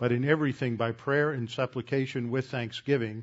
[0.00, 3.22] but in everything by prayer and supplication with thanksgiving,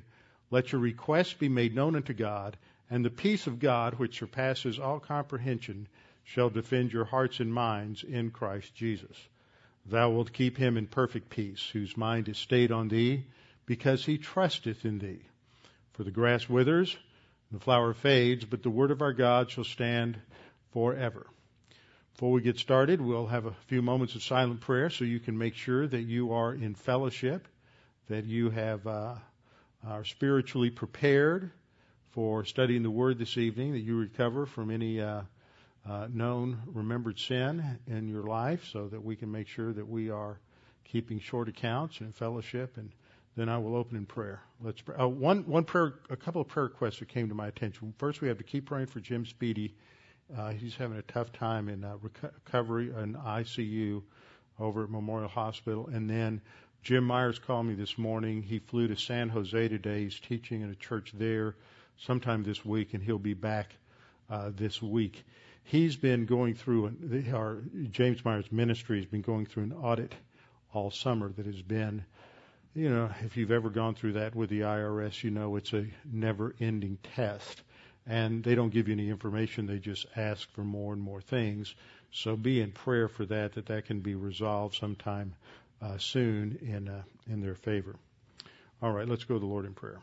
[0.52, 2.56] let your requests be made known unto God,
[2.88, 5.88] and the peace of God, which surpasses all comprehension,
[6.24, 9.18] shall defend your hearts and minds in Christ Jesus.
[9.88, 13.26] Thou wilt keep him in perfect peace, whose mind is stayed on thee,
[13.66, 15.24] because he trusteth in thee.
[15.94, 16.96] For the grass withers,
[17.50, 20.20] and the flower fades, but the word of our God shall stand
[20.74, 21.26] forever.
[22.18, 25.38] Before we get started, we'll have a few moments of silent prayer so you can
[25.38, 27.48] make sure that you are in fellowship,
[28.10, 29.14] that you have uh,
[29.86, 31.52] are spiritually prepared
[32.10, 35.22] for studying the Word this evening, that you recover from any uh,
[35.88, 40.10] uh, known remembered sin in your life, so that we can make sure that we
[40.10, 40.40] are
[40.86, 42.90] keeping short accounts and fellowship and
[43.36, 44.42] then I will open in prayer.
[44.60, 44.96] Let's pray.
[44.96, 47.94] Uh, one, one prayer, a couple of prayer requests that came to my attention.
[48.00, 49.76] First, we have to keep praying for Jim Speedy.
[50.36, 54.04] Uh, he's having a tough time in uh, recovery in ICU
[54.60, 55.88] over at Memorial Hospital.
[55.88, 56.42] And then
[56.84, 58.42] Jim Myers called me this morning.
[58.42, 60.04] He flew to San Jose today.
[60.04, 61.56] He's teaching in a church there
[61.98, 63.76] sometime this week, and he'll be back
[64.30, 65.24] uh, this week.
[65.64, 66.96] He's been going through,
[67.34, 67.62] our
[67.92, 70.14] James Myers Ministry has been going through an audit
[70.74, 72.06] all summer that has been
[72.78, 75.88] you know, if you've ever gone through that with the IRS, you know it's a
[76.06, 77.64] never ending test.
[78.08, 81.76] And they don't give you any information, they just ask for more and more things.
[82.12, 85.34] So be in prayer for that, that that can be resolved sometime
[85.82, 87.96] uh, soon in, uh, in their favor.
[88.82, 90.00] All right, let's go to the Lord in prayer.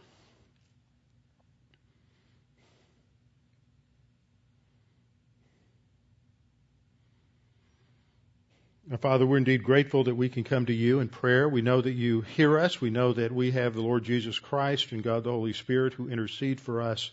[8.86, 11.48] Now, Father, we're indeed grateful that we can come to you in prayer.
[11.48, 12.82] We know that you hear us.
[12.82, 16.10] We know that we have the Lord Jesus Christ and God the Holy Spirit who
[16.10, 17.10] intercede for us.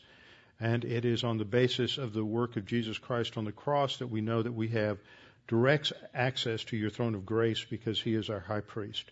[0.61, 3.97] And it is on the basis of the work of Jesus Christ on the cross
[3.97, 4.99] that we know that we have
[5.47, 9.09] direct access to your throne of grace because he is our high priest.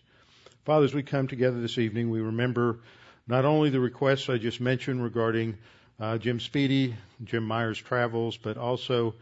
[0.64, 2.78] Father, as we come together this evening, we remember
[3.26, 5.58] not only the requests I just mentioned regarding
[5.98, 6.94] uh, Jim Speedy,
[7.24, 9.14] Jim Myers travels, but also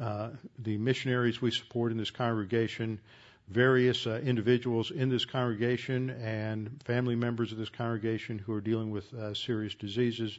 [0.00, 3.00] uh, the missionaries we support in this congregation,
[3.48, 8.90] various uh, individuals in this congregation, and family members of this congregation who are dealing
[8.90, 10.38] with uh, serious diseases.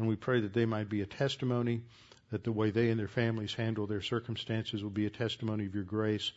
[0.00, 1.82] And we pray that they might be a testimony,
[2.30, 5.74] that the way they and their families handle their circumstances will be a testimony of
[5.74, 6.32] your grace,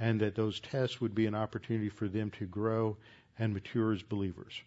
[0.00, 2.96] and that those tests would be an opportunity for them to grow
[3.38, 4.60] and mature as believers.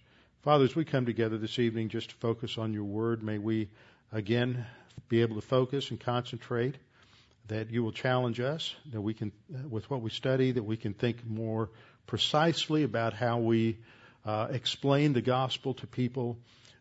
[0.43, 3.67] Father, as we come together this evening just to focus on your word, may we
[4.13, 4.65] again
[5.09, 6.75] be able to focus and concentrate
[7.49, 9.33] that you will challenge us, that we can,
[9.69, 11.69] with what we study, that we can think more
[12.05, 13.77] precisely about how we
[14.25, 16.37] uh, explain the gospel to people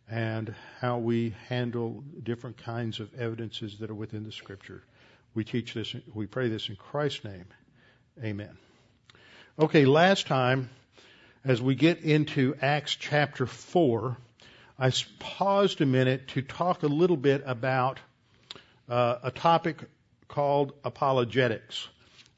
[0.09, 4.83] and how we handle different kinds of evidences that are within the scripture.
[5.35, 7.47] We teach this, we pray this in Christ's name.
[8.23, 8.57] Amen.
[9.59, 10.71] Okay, last time,
[11.45, 14.17] as we get into Acts chapter 4,
[14.79, 17.99] I paused a minute to talk a little bit about
[18.89, 19.79] uh, a topic
[20.29, 21.89] called apologetics.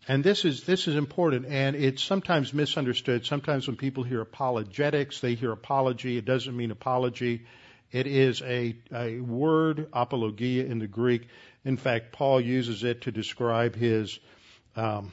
[0.06, 3.26] And this is, this is important and it's sometimes misunderstood.
[3.26, 6.16] Sometimes when people hear apologetics, they hear apology.
[6.16, 7.46] It doesn't mean apology.
[7.90, 11.28] It is a, a word, apologia in the Greek.
[11.64, 14.18] In fact, Paul uses it to describe his,
[14.76, 15.12] um,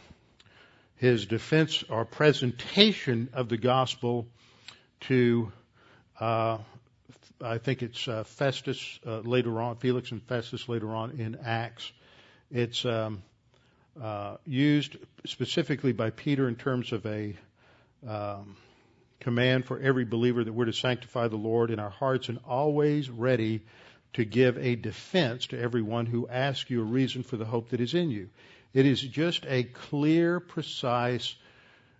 [0.97, 4.28] his defense or presentation of the gospel
[5.01, 5.51] to,
[6.19, 6.57] uh,
[7.41, 11.91] I think it's uh, Festus uh, later on, Felix and Festus later on in Acts.
[12.51, 13.24] It's um,
[14.01, 17.35] uh, used specifically by Peter in terms of a
[18.07, 18.57] um,
[19.19, 23.09] command for every believer that we're to sanctify the Lord in our hearts and always
[23.09, 23.62] ready
[24.13, 27.81] to give a defense to everyone who asks you a reason for the hope that
[27.81, 28.30] is in you.
[28.74, 31.36] It is just a clear, precise,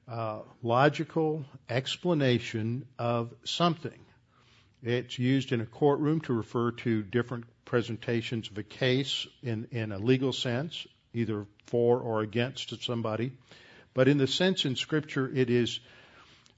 [0.08, 4.00] uh, logical explanation of something.
[4.84, 9.92] It's used in a courtroom to refer to different presentations of a case in, in
[9.92, 13.32] a legal sense, either for or against somebody.
[13.94, 15.80] But in the sense in Scripture, it is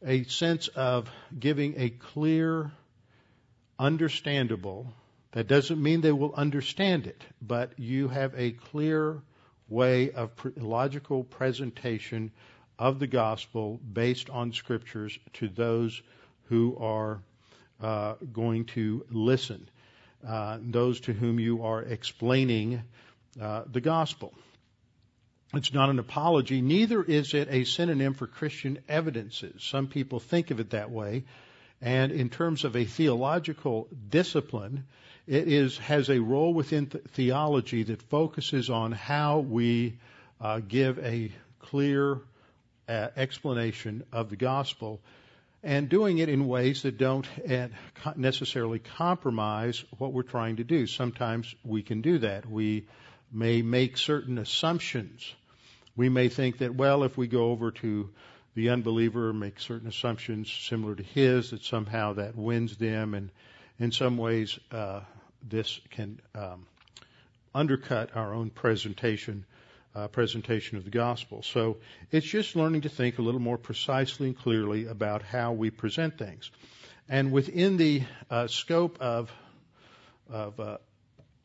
[0.05, 2.71] a sense of giving a clear,
[3.79, 4.93] understandable,
[5.31, 9.21] that doesn't mean they will understand it, but you have a clear
[9.69, 12.31] way of logical presentation
[12.79, 16.01] of the gospel based on scriptures to those
[16.45, 17.19] who are
[17.81, 19.69] uh, going to listen,
[20.27, 22.81] uh, those to whom you are explaining
[23.39, 24.33] uh, the gospel.
[25.53, 29.63] It's not an apology, neither is it a synonym for Christian evidences.
[29.63, 31.23] Some people think of it that way.
[31.81, 34.85] And in terms of a theological discipline,
[35.25, 39.97] it is, has a role within th- theology that focuses on how we
[40.41, 42.19] uh, give a clear
[42.89, 44.99] uh, explanation of the gospel
[45.63, 47.27] and doing it in ways that don't
[48.15, 50.87] necessarily compromise what we're trying to do.
[50.87, 52.49] Sometimes we can do that.
[52.49, 52.85] We
[53.31, 55.33] may make certain assumptions.
[55.95, 58.09] We may think that, well, if we go over to
[58.55, 63.29] the unbeliever, and make certain assumptions similar to his, that somehow that wins them, and
[63.79, 65.01] in some ways, uh,
[65.47, 66.65] this can um,
[67.53, 69.45] undercut our own presentation
[69.97, 71.41] uh, presentation of the gospel.
[71.41, 71.77] So
[72.11, 76.19] it's just learning to think a little more precisely and clearly about how we present
[76.19, 76.51] things.
[77.09, 79.31] And within the uh, scope of,
[80.29, 80.77] of uh,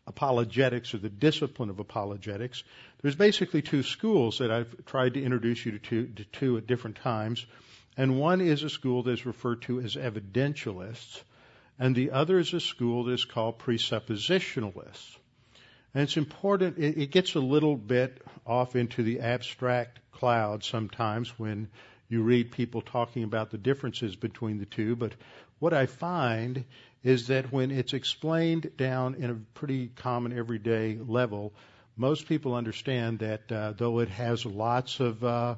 [0.06, 2.64] apologetics or the discipline of apologetics,
[3.00, 6.96] there's basically two schools that I've tried to introduce you to to two at different
[6.96, 7.46] times.
[7.96, 11.22] And one is a school that's referred to as evidentialists,
[11.78, 15.16] and the other is a school that's called presuppositionalists.
[15.94, 21.38] And it's important, it, it gets a little bit off into the abstract cloud sometimes
[21.38, 21.68] when
[22.08, 25.12] you read people talking about the differences between the two, but
[25.62, 26.64] what I find
[27.04, 31.52] is that when it's explained down in a pretty common everyday level,
[31.96, 35.54] most people understand that uh, though it has lots of uh,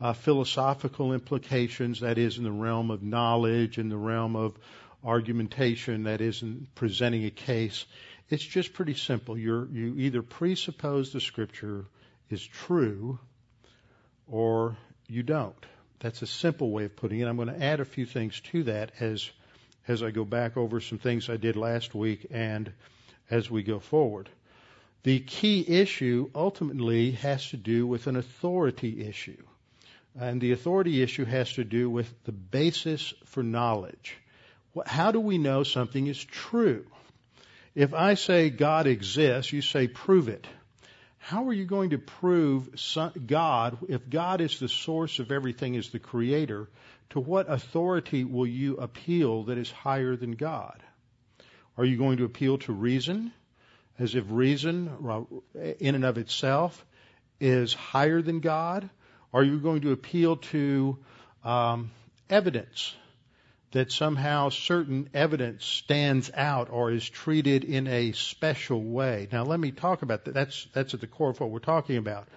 [0.00, 4.56] uh, philosophical implications, that is in the realm of knowledge, in the realm of
[5.02, 7.84] argumentation, that is in presenting a case,
[8.30, 9.36] it's just pretty simple.
[9.36, 11.84] You're, you either presuppose the scripture
[12.30, 13.18] is true
[14.28, 14.76] or
[15.08, 15.66] you don't.
[15.98, 17.26] That's a simple way of putting it.
[17.26, 19.28] I'm going to add a few things to that as
[19.88, 22.70] as I go back over some things I did last week and
[23.30, 24.28] as we go forward.
[25.02, 29.42] The key issue ultimately has to do with an authority issue.
[30.18, 34.16] And the authority issue has to do with the basis for knowledge.
[34.86, 36.84] How do we know something is true?
[37.74, 40.46] If I say God exists, you say prove it.
[41.18, 42.70] How are you going to prove
[43.26, 46.68] God, if God is the source of everything, is the creator,
[47.10, 50.82] to what authority will you appeal that is higher than God?
[51.76, 53.32] Are you going to appeal to reason,
[53.98, 54.90] as if reason
[55.78, 56.84] in and of itself
[57.40, 58.88] is higher than God?
[59.32, 60.98] Are you going to appeal to
[61.44, 61.90] um,
[62.28, 62.94] evidence
[63.72, 69.28] that somehow certain evidence stands out or is treated in a special way?
[69.30, 70.34] Now, let me talk about that.
[70.34, 72.28] That's that's at the core of what we're talking about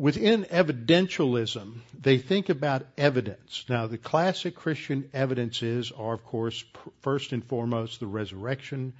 [0.00, 3.66] within evidentialism, they think about evidence.
[3.68, 6.64] Now, the classic Christian evidences are, of course,
[7.02, 8.94] first and foremost the resurrection,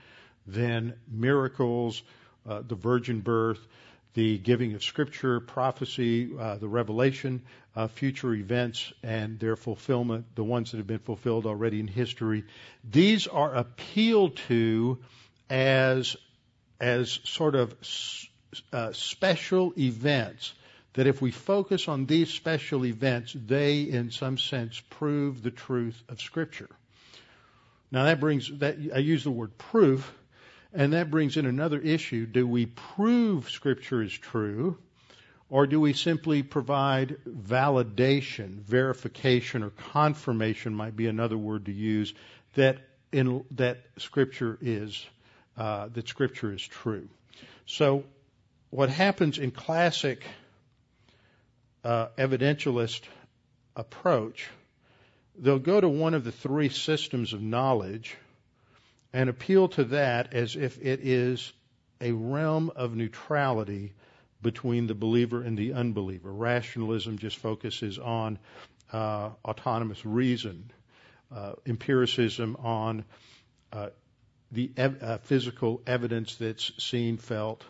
[0.47, 2.02] then miracles,
[2.47, 3.67] uh, the virgin birth,
[4.12, 7.41] the giving of scripture, prophecy, uh, the revelation,
[7.75, 12.44] uh, future events, and their fulfillment, the ones that have been fulfilled already in history.
[12.85, 14.99] These are appealed to
[15.49, 16.14] as
[16.79, 17.75] as sort of
[18.73, 20.52] uh, special events
[20.94, 26.02] that if we focus on these special events, they, in some sense, prove the truth
[26.08, 26.69] of Scripture.
[27.90, 30.12] Now that brings that I use the word proof,
[30.73, 32.26] and that brings in another issue.
[32.26, 34.78] Do we prove Scripture is true,
[35.49, 40.75] or do we simply provide validation, verification, or confirmation?
[40.75, 42.14] Might be another word to use
[42.54, 42.78] that
[43.12, 45.04] in that Scripture is
[45.56, 47.09] uh, that Scripture is true.
[47.66, 48.04] So,
[48.70, 50.25] what happens in classic
[51.84, 53.02] uh, evidentialist
[53.76, 54.49] approach,
[55.38, 58.16] they'll go to one of the three systems of knowledge
[59.12, 61.52] and appeal to that as if it is
[62.00, 63.92] a realm of neutrality
[64.42, 66.32] between the believer and the unbeliever.
[66.32, 68.38] Rationalism just focuses on
[68.92, 70.70] uh, autonomous reason,
[71.34, 73.04] uh, empiricism on
[73.72, 73.90] uh,
[74.50, 77.64] the ev- uh, physical evidence that's seen, felt,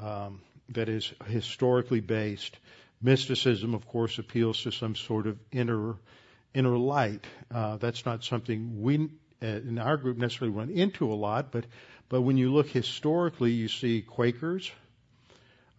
[0.00, 2.56] um, that is historically based,
[3.00, 5.96] Mysticism, of course, appeals to some sort of inner
[6.54, 7.24] inner light.
[7.54, 9.08] Uh, that's not something we
[9.42, 11.64] uh, in our group necessarily run into a lot, but
[12.08, 14.70] but when you look historically, you see Quakers.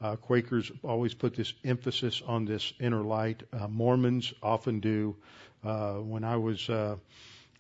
[0.02, 3.44] Uh, Quakers always put this emphasis on this inner light.
[3.52, 5.16] Uh, Mormons often do.
[5.64, 6.96] Uh, when I was uh,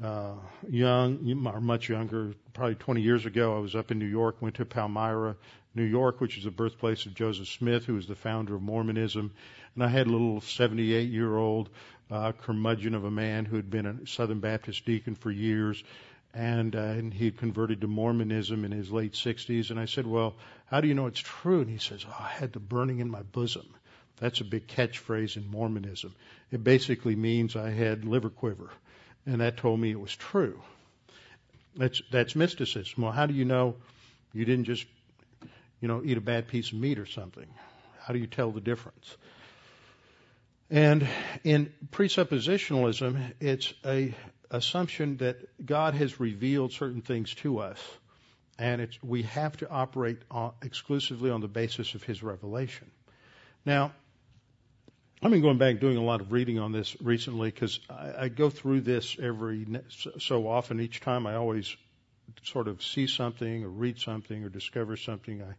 [0.01, 0.35] uh,
[0.69, 4.55] young, or much younger, probably 20 years ago, I was up in New York, went
[4.55, 5.35] to Palmyra,
[5.75, 9.31] New York, which is the birthplace of Joseph Smith, who was the founder of Mormonism.
[9.75, 11.69] And I had a little 78 year old
[12.09, 15.83] uh, curmudgeon of a man who had been a Southern Baptist deacon for years,
[16.33, 19.69] and, uh, and he had converted to Mormonism in his late 60s.
[19.69, 20.35] And I said, Well,
[20.67, 21.61] how do you know it's true?
[21.61, 23.67] And he says, Oh, I had the burning in my bosom.
[24.19, 26.13] That's a big catchphrase in Mormonism.
[26.51, 28.69] It basically means I had liver quiver.
[29.25, 30.59] And that told me it was true.
[31.75, 33.03] That's, that's mysticism.
[33.03, 33.75] Well, how do you know
[34.33, 34.85] you didn't just,
[35.81, 37.47] you know, eat a bad piece of meat or something?
[38.01, 39.17] How do you tell the difference?
[40.69, 41.07] And
[41.43, 44.13] in presuppositionalism, it's a
[44.51, 47.79] assumption that God has revealed certain things to us,
[48.57, 52.91] and it's, we have to operate on, exclusively on the basis of His revelation.
[53.65, 53.93] Now,
[55.21, 58.27] I've been going back doing a lot of reading on this recently because I, I
[58.29, 59.67] go through this every
[60.19, 60.79] so often.
[60.79, 61.75] Each time, I always
[62.43, 65.55] sort of see something or read something or discover something I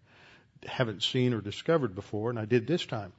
[0.66, 3.12] haven't seen or discovered before, and I did this time.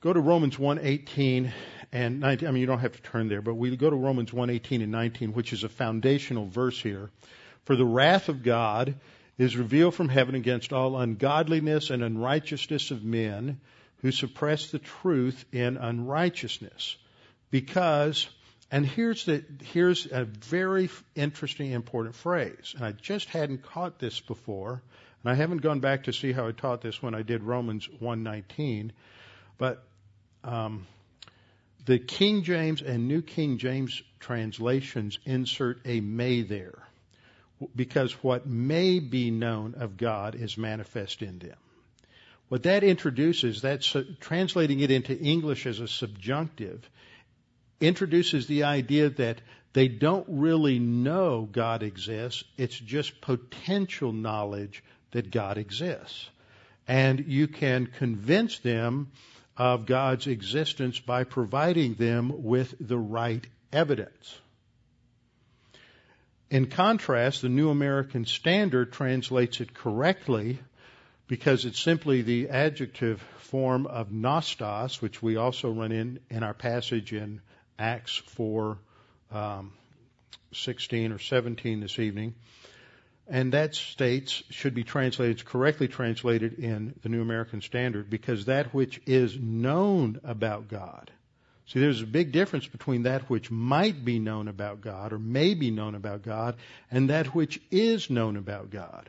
[0.00, 1.52] Go to Romans 1:18
[1.92, 2.48] and 19.
[2.48, 4.90] I mean, you don't have to turn there, but we go to Romans 1:18 and
[4.92, 7.10] 19, which is a foundational verse here.
[7.64, 8.94] For the wrath of God
[9.36, 13.60] is revealed from heaven against all ungodliness and unrighteousness of men
[13.98, 16.96] who suppress the truth in unrighteousness.
[17.50, 18.28] Because,
[18.70, 24.20] and here's the, here's a very interesting, important phrase, and I just hadn't caught this
[24.20, 24.82] before,
[25.22, 27.88] and I haven't gone back to see how I taught this when I did Romans
[27.98, 28.92] 119,
[29.58, 29.82] but
[30.42, 30.86] um,
[31.84, 36.78] the King James and New King James translations insert a may there
[37.76, 41.56] because what may be known of God is manifest in them.
[42.48, 46.88] What that introduces, that's translating it into English as a subjunctive,
[47.80, 49.40] introduces the idea that
[49.72, 52.42] they don't really know God exists.
[52.56, 54.82] It's just potential knowledge
[55.12, 56.28] that God exists.
[56.88, 59.10] And you can convince them
[59.56, 64.40] of God's existence by providing them with the right evidence.
[66.50, 70.58] In contrast, the New American Standard translates it correctly
[71.28, 76.54] because it's simply the adjective form of gnostos, which we also run in in our
[76.54, 77.40] passage in
[77.78, 78.78] Acts 4,
[79.30, 79.72] um,
[80.52, 82.34] 16 or 17 this evening.
[83.32, 88.74] And that states should be translated, correctly translated in the New American Standard, because that
[88.74, 91.12] which is known about God.
[91.66, 95.54] See, there's a big difference between that which might be known about God or may
[95.54, 96.56] be known about God
[96.90, 99.08] and that which is known about God.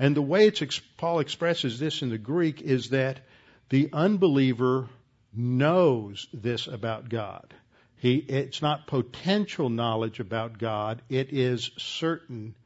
[0.00, 0.50] And the way
[0.96, 3.20] Paul expresses this in the Greek is that
[3.68, 4.88] the unbeliever
[5.32, 7.54] knows this about God.
[7.98, 12.56] He, it's not potential knowledge about God, it is certain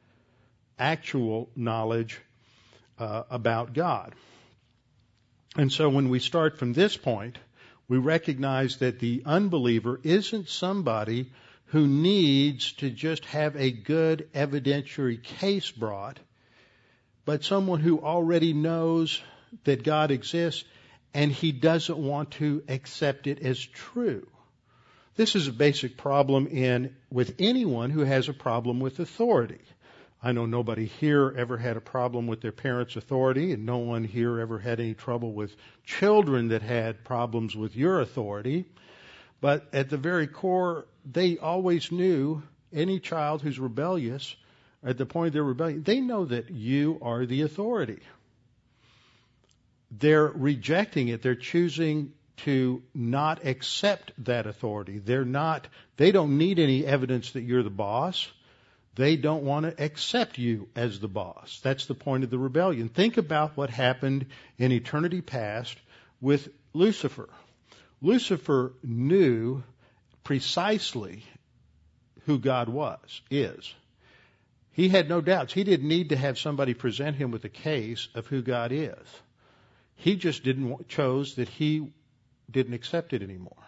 [0.79, 2.19] actual knowledge
[2.97, 4.15] uh, about God.
[5.55, 7.37] And so when we start from this point,
[7.87, 11.31] we recognize that the unbeliever isn't somebody
[11.65, 16.19] who needs to just have a good evidentiary case brought,
[17.25, 19.21] but someone who already knows
[19.63, 20.63] that God exists
[21.13, 24.27] and he doesn't want to accept it as true.
[25.15, 29.59] This is a basic problem in with anyone who has a problem with authority.
[30.21, 34.03] I know nobody here ever had a problem with their parents' authority, and no one
[34.03, 38.65] here ever had any trouble with children that had problems with your authority.
[39.39, 44.35] But at the very core, they always knew any child who's rebellious,
[44.83, 47.99] at the point of their rebellion, they know that you are the authority.
[49.91, 51.21] They're rejecting it.
[51.21, 54.99] They're choosing to not accept that authority.
[54.99, 58.31] They're not, they don't need any evidence that you're the boss.
[58.95, 61.59] They don't want to accept you as the boss.
[61.63, 62.89] That's the point of the rebellion.
[62.89, 64.25] Think about what happened
[64.57, 65.77] in eternity past
[66.19, 67.29] with Lucifer.
[68.01, 69.63] Lucifer knew
[70.23, 71.23] precisely
[72.25, 73.73] who God was, is.
[74.71, 75.53] He had no doubts.
[75.53, 78.95] He didn't need to have somebody present him with a case of who God is.
[79.95, 81.91] He just didn't chose that he
[82.49, 83.63] didn't accept it anymore.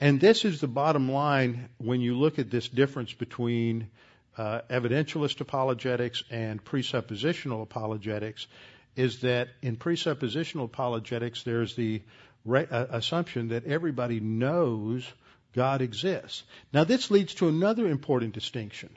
[0.00, 3.88] And this is the bottom line when you look at this difference between
[4.36, 8.46] uh, evidentialist apologetics and presuppositional apologetics
[8.94, 12.02] is that in presuppositional apologetics there's the
[12.44, 15.06] re- uh, assumption that everybody knows
[15.54, 16.42] God exists.
[16.72, 18.90] Now this leads to another important distinction.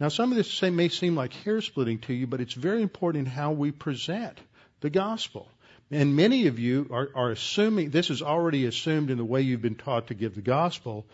[0.00, 3.26] Now some of this may seem like hair splitting to you, but it's very important
[3.26, 4.38] in how we present
[4.80, 5.48] the gospel.
[5.90, 9.62] And many of you are, are assuming, this is already assumed in the way you've
[9.62, 11.06] been taught to give the gospel,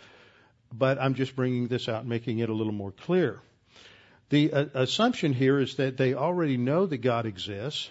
[0.73, 3.41] but I'm just bringing this out making it a little more clear.
[4.33, 7.91] The uh, assumption here is that they already know that God exists,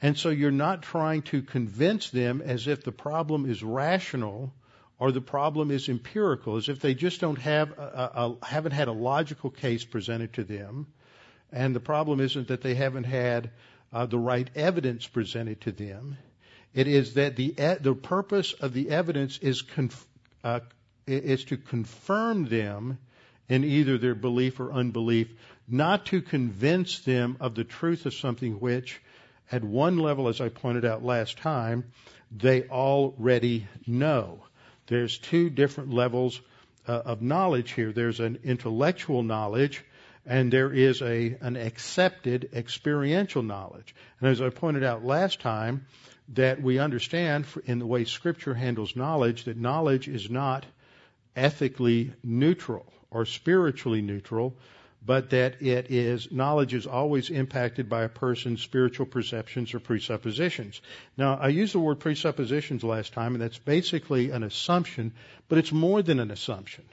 [0.00, 4.54] and so you're not trying to convince them as if the problem is rational
[4.98, 8.88] or the problem is empirical, as if they just don't have a, a, haven't had
[8.88, 10.86] a logical case presented to them,
[11.52, 13.50] and the problem isn't that they haven't had
[13.92, 16.16] uh, the right evidence presented to them.
[16.72, 17.50] It is that the
[17.82, 20.06] the purpose of the evidence is conf,
[20.42, 20.60] uh,
[21.06, 22.96] is to confirm them
[23.48, 25.28] in either their belief or unbelief,
[25.72, 29.00] not to convince them of the truth of something which,
[29.50, 31.84] at one level, as I pointed out last time,
[32.30, 34.44] they already know.
[34.86, 36.40] There's two different levels
[36.86, 37.90] uh, of knowledge here.
[37.90, 39.82] There's an intellectual knowledge,
[40.26, 43.94] and there is a an accepted experiential knowledge.
[44.20, 45.86] And as I pointed out last time,
[46.34, 50.66] that we understand in the way Scripture handles knowledge that knowledge is not
[51.34, 54.54] ethically neutral or spiritually neutral,
[55.04, 60.80] but that it is knowledge is always impacted by a person's spiritual perceptions or presuppositions.
[61.16, 65.12] Now, I used the word presuppositions last time, and that's basically an assumption,
[65.48, 66.84] but it's more than an assumption.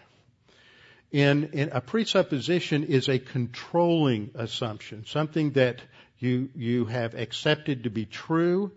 [1.11, 5.81] In, in a presupposition is a controlling assumption, something that
[6.19, 8.71] you you have accepted to be true,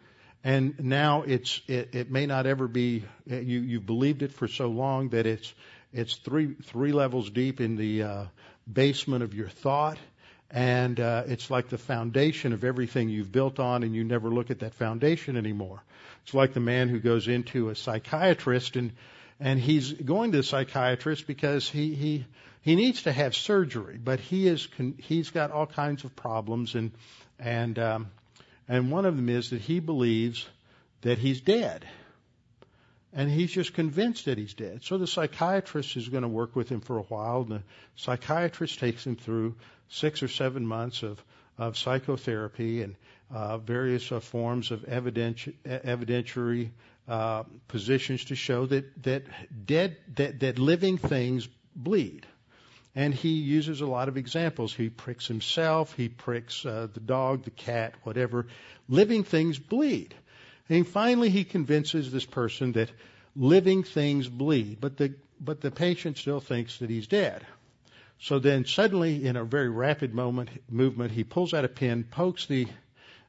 [0.44, 4.68] and now it's it, it may not ever be you you've believed it for so
[4.68, 5.52] long that it's
[5.92, 8.24] it's three three levels deep in the uh,
[8.70, 9.98] basement of your thought,
[10.50, 14.50] and uh, it's like the foundation of everything you've built on, and you never look
[14.50, 15.82] at that foundation anymore.
[16.24, 18.92] It's like the man who goes into a psychiatrist and
[19.40, 22.26] and he's going to the psychiatrist because he he
[22.60, 26.74] he needs to have surgery, but he is con- he's got all kinds of problems
[26.74, 26.92] and
[27.38, 28.10] and um,
[28.68, 30.48] and one of them is that he believes
[31.00, 31.84] that he's dead
[33.12, 34.82] and he's just convinced that he's dead.
[34.82, 37.62] So the psychiatrist is going to work with him for a while, the
[37.96, 39.56] psychiatrist takes him through
[39.88, 41.22] six or seven months of,
[41.58, 42.96] of psychotherapy and
[43.30, 46.70] uh, various uh, forms of evidenti- evidentiary
[47.08, 49.24] uh, positions to show that that
[49.66, 52.26] dead that, that living things bleed.
[52.94, 54.74] And he uses a lot of examples.
[54.74, 58.46] He pricks himself, he pricks uh, the dog, the cat, whatever.
[58.86, 60.14] Living things bleed.
[60.68, 62.90] And finally, he convinces this person that
[63.34, 67.46] living things bleed, but the, but the patient still thinks that he's dead.
[68.20, 72.46] So then suddenly, in a very rapid moment, movement, he pulls out a pin, pokes
[72.46, 72.68] the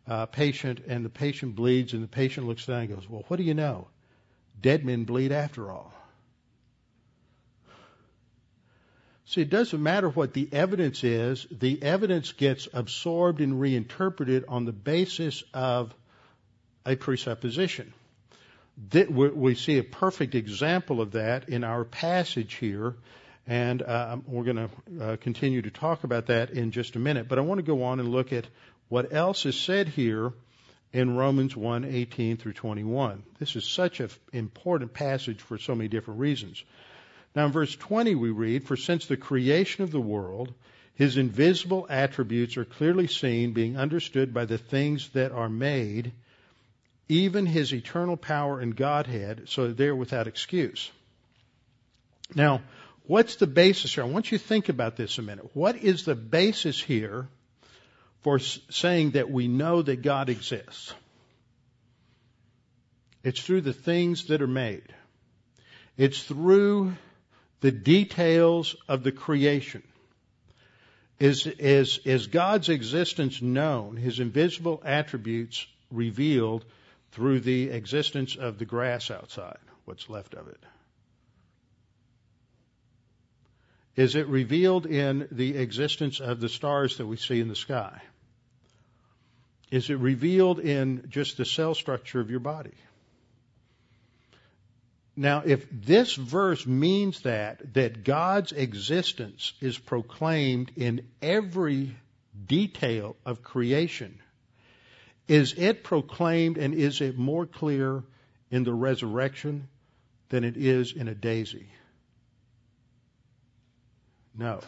[0.07, 3.37] uh, patient, and the patient bleeds, and the patient looks down and goes, well, what
[3.37, 3.87] do you know?
[4.61, 5.93] Dead men bleed after all.
[9.25, 14.65] See, it doesn't matter what the evidence is, the evidence gets absorbed and reinterpreted on
[14.65, 15.95] the basis of
[16.85, 17.93] a presupposition.
[19.09, 22.95] We see a perfect example of that in our passage here,
[23.45, 24.69] and uh, we're going to
[25.03, 27.27] uh, continue to talk about that in just a minute.
[27.27, 28.47] But I want to go on and look at
[28.89, 30.33] what else is said here
[30.91, 33.23] in Romans 1:18 through 21.
[33.39, 36.63] This is such an important passage for so many different reasons.
[37.35, 40.53] Now in verse 20 we read, "For since the creation of the world,
[40.95, 46.11] his invisible attributes are clearly seen, being understood by the things that are made."
[47.13, 50.91] Even his eternal power and Godhead, so they're without excuse.
[52.33, 52.61] Now,
[53.05, 54.03] what's the basis here?
[54.03, 55.49] I want you to think about this a minute.
[55.53, 57.27] What is the basis here
[58.21, 60.93] for saying that we know that God exists?
[63.23, 64.93] It's through the things that are made.
[65.95, 66.93] It's through
[67.61, 69.83] the details of the creation.
[71.19, 76.65] Is, is, is God's existence known, His invisible attributes revealed
[77.13, 80.59] through the existence of the grass outside, what's left of it?
[83.95, 88.01] Is it revealed in the existence of the stars that we see in the sky?
[89.69, 92.73] Is it revealed in just the cell structure of your body?
[95.15, 101.95] Now, if this verse means that, that God's existence is proclaimed in every
[102.47, 104.19] detail of creation,
[105.27, 108.03] is it proclaimed and is it more clear
[108.51, 109.67] in the resurrection
[110.29, 111.67] than it is in a daisy?
[114.37, 114.61] No.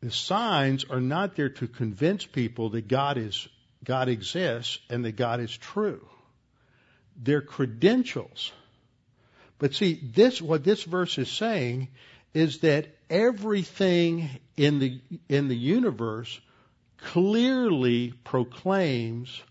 [0.00, 3.48] The signs are not there to convince people that God is
[3.84, 6.06] God exists and that God is true.
[7.16, 8.52] They're credentials.
[9.58, 11.88] But see, this what this verse is saying
[12.34, 16.40] is that everything in the in the universe
[17.00, 19.42] clearly proclaims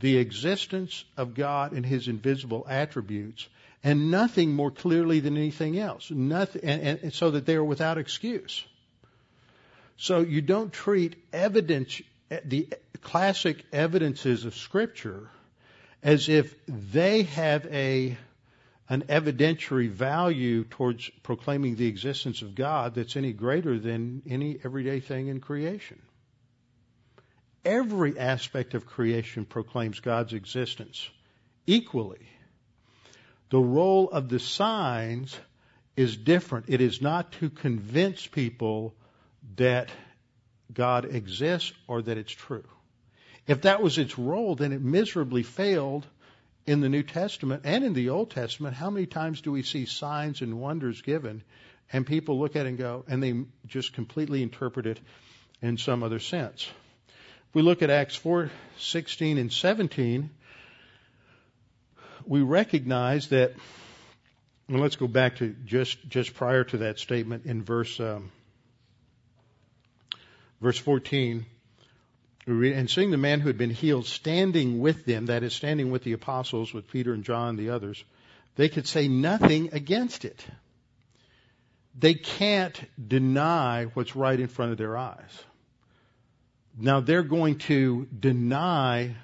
[0.00, 3.48] the existence of God and His invisible attributes,
[3.84, 6.10] and nothing more clearly than anything else.
[6.10, 8.64] Nothing, and, and so that they are without excuse.
[9.96, 12.02] So you don't treat evidence,
[12.44, 12.68] the
[13.02, 15.28] classic evidences of Scripture,
[16.02, 18.16] as if they have a
[18.88, 25.00] an evidentiary value towards proclaiming the existence of God that's any greater than any everyday
[25.00, 25.98] thing in creation.
[27.64, 31.08] Every aspect of creation proclaims God's existence
[31.66, 32.28] equally.
[33.50, 35.38] The role of the signs
[35.96, 36.66] is different.
[36.68, 38.94] It is not to convince people
[39.56, 39.90] that
[40.72, 42.64] God exists or that it's true.
[43.46, 46.06] If that was its role, then it miserably failed
[46.66, 48.74] in the New Testament and in the Old Testament.
[48.74, 51.42] How many times do we see signs and wonders given
[51.92, 55.00] and people look at it and go, and they just completely interpret it
[55.60, 56.68] in some other sense?
[57.52, 60.30] If we look at Acts 4, 16 and 17,
[62.24, 63.52] we recognize that,
[64.70, 68.32] well, let's go back to just, just prior to that statement in verse, um,
[70.62, 71.44] verse 14.
[72.46, 76.04] And seeing the man who had been healed standing with them, that is, standing with
[76.04, 78.02] the apostles, with Peter and John and the others,
[78.56, 80.42] they could say nothing against it.
[81.98, 85.44] They can't deny what's right in front of their eyes.
[86.78, 89.14] Now they're going to deny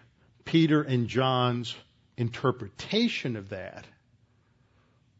[0.44, 1.74] Peter and John's
[2.16, 3.86] interpretation of that,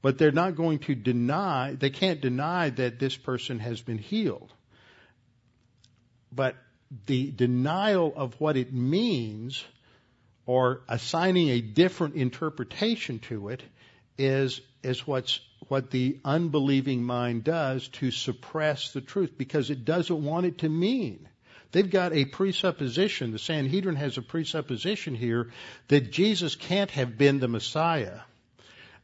[0.03, 4.53] but they're not going to deny, they can't deny that this person has been healed.
[6.33, 6.57] But
[7.07, 9.64] the denial of what it means
[10.47, 13.62] or assigning a different interpretation to it
[14.17, 20.25] is, is what's, what the unbelieving mind does to suppress the truth because it doesn't
[20.25, 21.28] want it to mean.
[21.70, 25.50] They've got a presupposition, the Sanhedrin has a presupposition here
[25.88, 28.20] that Jesus can't have been the Messiah.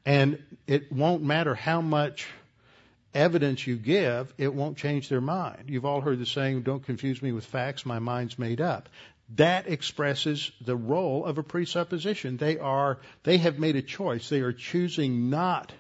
[0.07, 2.27] And it won't matter how much
[3.13, 5.65] evidence you give, it won't change their mind.
[5.69, 8.89] You've all heard the saying, don't confuse me with facts, my mind's made up.
[9.37, 12.37] That expresses the role of a presupposition.
[12.37, 14.29] They are, they have made a choice.
[14.29, 15.73] They are choosing not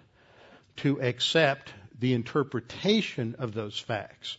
[0.76, 4.38] to accept the interpretation of those facts.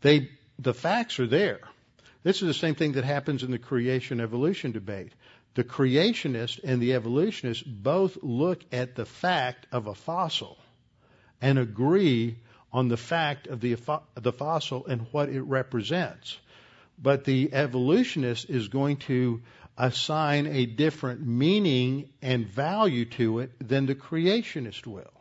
[0.00, 1.60] They, the facts are there.
[2.26, 5.12] This is the same thing that happens in the creation evolution debate.
[5.54, 10.58] The creationist and the evolutionist both look at the fact of a fossil
[11.40, 12.40] and agree
[12.72, 13.76] on the fact of the,
[14.16, 16.36] the fossil and what it represents.
[17.00, 19.40] But the evolutionist is going to
[19.78, 25.14] assign a different meaning and value to it than the creationist will.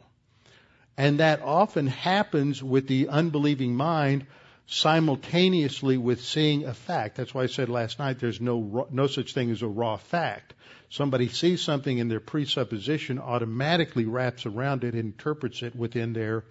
[0.98, 4.26] And that often happens with the unbelieving mind
[4.68, 7.18] simultaneously with seeing a fact.
[7.18, 10.54] That's why I said last night there's no, no such thing as a raw fact.
[10.90, 16.46] Somebody sees something and their presupposition, automatically wraps around it, and interprets it within their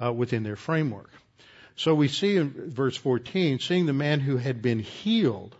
[0.00, 1.10] uh, within their framework.
[1.76, 5.56] So we see in verse 14, seeing the man who had been healed,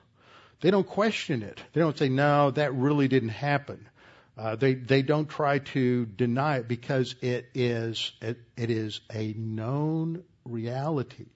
[0.60, 1.60] they don't question it.
[1.72, 3.88] They don't say, "No, that really didn't happen."
[4.36, 9.32] Uh, they they don't try to deny it because it is it, it is a
[9.34, 11.26] known reality.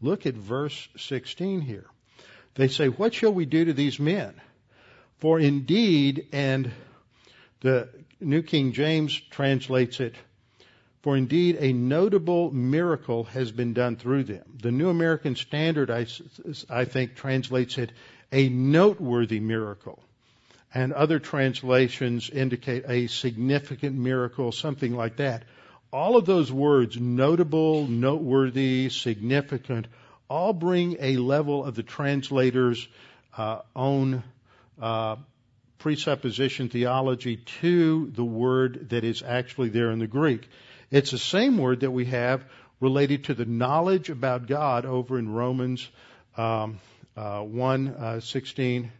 [0.00, 1.86] Look at verse 16 here.
[2.54, 4.34] They say, "What shall we do to these men?"
[5.18, 6.70] For indeed, and
[7.60, 7.88] the
[8.20, 10.14] New King James translates it,
[11.02, 14.44] for indeed a notable miracle has been done through them.
[14.62, 16.06] The New American Standard, I,
[16.68, 17.92] I think, translates it
[18.32, 20.02] a noteworthy miracle.
[20.72, 25.44] And other translations indicate a significant miracle, something like that.
[25.92, 29.88] All of those words, notable, noteworthy, significant,
[30.28, 32.86] all bring a level of the translator's
[33.36, 34.22] uh, own
[34.80, 35.16] uh,
[35.78, 40.48] presupposition theology to the word that is actually there in the Greek.
[40.90, 42.44] It's the same word that we have
[42.78, 45.88] related to the knowledge about God over in Romans
[46.36, 46.78] um,
[47.16, 48.92] uh, 1 uh, 16,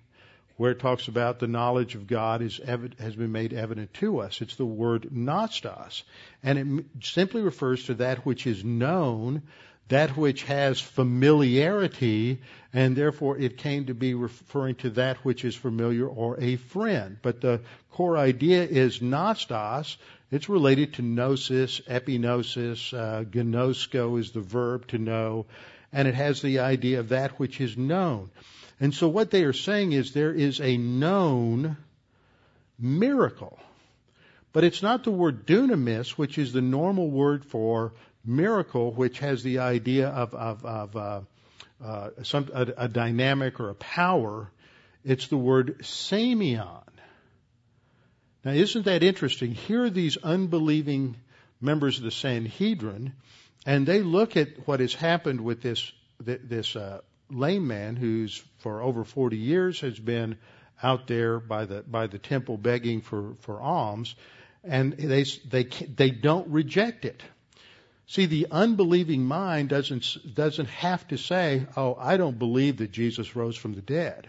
[0.61, 4.43] where it talks about the knowledge of God is has been made evident to us.
[4.43, 6.03] It's the word gnostos,
[6.43, 9.41] and it simply refers to that which is known
[9.89, 12.43] that which has familiarity,
[12.75, 17.17] and therefore it came to be referring to that which is familiar or a friend.
[17.23, 19.97] But the core idea is gnostos.
[20.31, 25.47] It's related to gnosis, epignosis, uh, gnosko is the verb to know,
[25.91, 28.29] and it has the idea of that which is known.
[28.81, 31.77] And so what they are saying is there is a known
[32.79, 33.59] miracle.
[34.53, 37.93] But it's not the word dunamis, which is the normal word for
[38.25, 41.21] miracle, which has the idea of, of, of uh,
[41.85, 44.51] uh, some, a, a, dynamic or a power,
[45.05, 46.83] it's the word semeion.
[48.45, 49.53] Now, isn't that interesting?
[49.53, 51.17] Here are these unbelieving
[51.61, 53.13] members of the Sanhedrin,
[53.65, 58.83] and they look at what has happened with this this uh, lame man who's for
[58.83, 60.37] over 40 years has been
[60.83, 64.15] out there by the by the temple begging for for alms,
[64.65, 67.23] and they, they, they don't reject it.
[68.07, 73.37] See, the unbelieving mind doesn't, doesn't have to say, oh, I don't believe that Jesus
[73.37, 74.29] rose from the dead.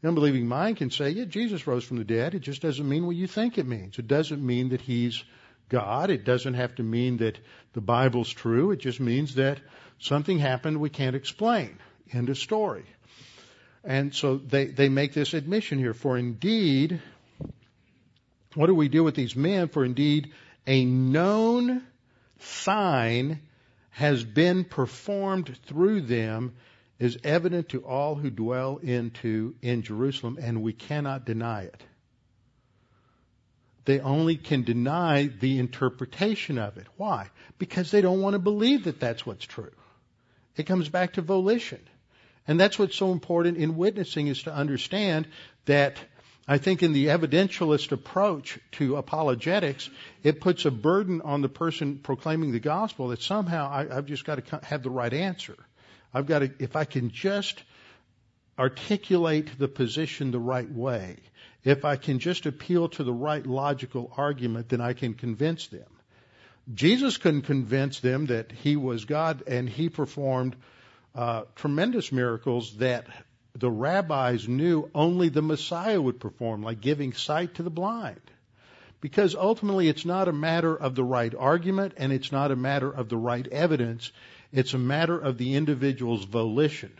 [0.00, 2.34] The unbelieving mind can say, yeah, Jesus rose from the dead.
[2.34, 3.98] It just doesn't mean what you think it means.
[3.98, 5.22] It doesn't mean that he's
[5.68, 6.10] God.
[6.10, 7.38] It doesn't have to mean that
[7.74, 8.72] the Bible's true.
[8.72, 9.60] It just means that
[10.00, 11.78] something happened we can't explain.
[12.10, 12.84] End of story.
[13.84, 15.94] And so they, they make this admission here.
[15.94, 17.00] For indeed,
[18.54, 19.68] what do we do with these men?
[19.68, 20.32] For indeed,
[20.66, 21.82] a known
[22.38, 23.40] sign
[23.90, 26.54] has been performed through them
[26.98, 31.82] is evident to all who dwell into in Jerusalem, and we cannot deny it.
[33.84, 36.86] They only can deny the interpretation of it.
[36.96, 37.30] Why?
[37.58, 39.72] Because they don't want to believe that that's what's true.
[40.56, 41.80] It comes back to volition.
[42.46, 45.28] And that's what's so important in witnessing is to understand
[45.66, 45.98] that
[46.46, 49.88] I think in the evidentialist approach to apologetics,
[50.24, 54.24] it puts a burden on the person proclaiming the gospel that somehow I, have just
[54.24, 55.56] got to have the right answer.
[56.12, 57.62] I've got to, if I can just
[58.58, 61.18] articulate the position the right way,
[61.64, 65.86] if I can just appeal to the right logical argument, then I can convince them.
[66.74, 70.56] Jesus couldn't convince them that he was God, and he performed
[71.14, 73.06] uh, tremendous miracles that
[73.54, 78.20] the rabbis knew only the Messiah would perform, like giving sight to the blind.
[79.00, 82.90] Because ultimately it's not a matter of the right argument and it's not a matter
[82.90, 84.12] of the right evidence.
[84.52, 86.92] It's a matter of the individual's volition.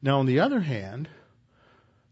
[0.00, 1.08] Now on the other hand,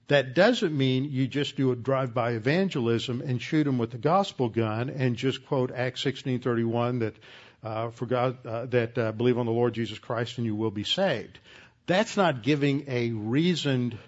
[0.08, 4.48] that doesn't mean you just do a drive-by evangelism and shoot them with the gospel
[4.48, 7.14] gun and just quote Acts 16:31 that
[7.62, 10.70] uh, for God uh, that uh, believe on the Lord Jesus Christ and you will
[10.70, 11.38] be saved.
[11.86, 13.98] That's not giving a reasoned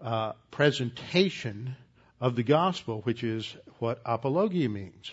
[0.00, 1.76] uh, presentation
[2.20, 5.10] of the gospel, which is what apologia means.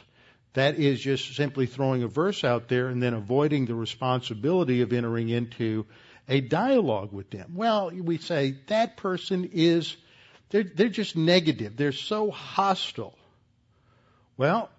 [0.54, 4.92] That is just simply throwing a verse out there and then avoiding the responsibility of
[4.92, 5.86] entering into
[6.28, 7.54] a dialogue with them.
[7.56, 9.96] Well, we say that person is,
[10.50, 11.78] they're, they're just negative.
[11.78, 13.18] They're so hostile.
[14.38, 14.70] Well,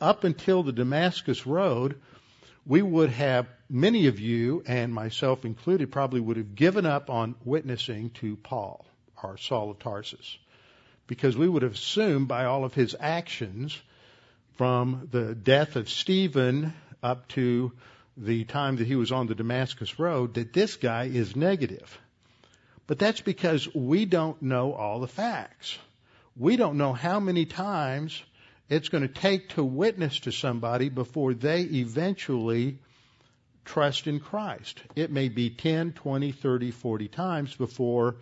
[0.00, 2.00] up until the Damascus Road,
[2.66, 7.34] we would have, many of you, and myself included, probably would have given up on
[7.44, 8.84] witnessing to Paul,
[9.22, 10.38] or Saul of Tarsus.
[11.06, 13.80] Because we would have assumed by all of his actions,
[14.60, 17.72] from the death of Stephen up to
[18.16, 21.98] the time that he was on the Damascus Road, that this guy is negative.
[22.86, 25.78] But that's because we don't know all the facts.
[26.36, 28.22] We don't know how many times
[28.70, 32.78] it's going to take to witness to somebody before they eventually
[33.64, 34.80] trust in Christ.
[34.94, 38.16] It may be 10, 20, 30, 40 times before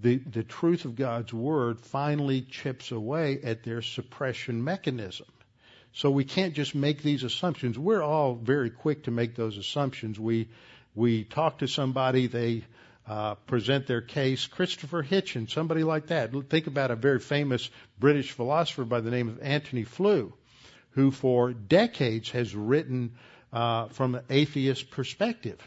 [0.00, 5.26] the, the truth of God's Word finally chips away at their suppression mechanism.
[5.92, 7.78] So we can't just make these assumptions.
[7.78, 10.18] We're all very quick to make those assumptions.
[10.18, 10.48] We,
[10.94, 12.64] we talk to somebody, they
[13.06, 14.46] uh, present their case.
[14.46, 16.32] Christopher Hitchens, somebody like that.
[16.48, 20.32] Think about a very famous British philosopher by the name of Antony Flew,
[20.90, 23.12] who for decades has written
[23.52, 25.58] uh, from an atheist perspective.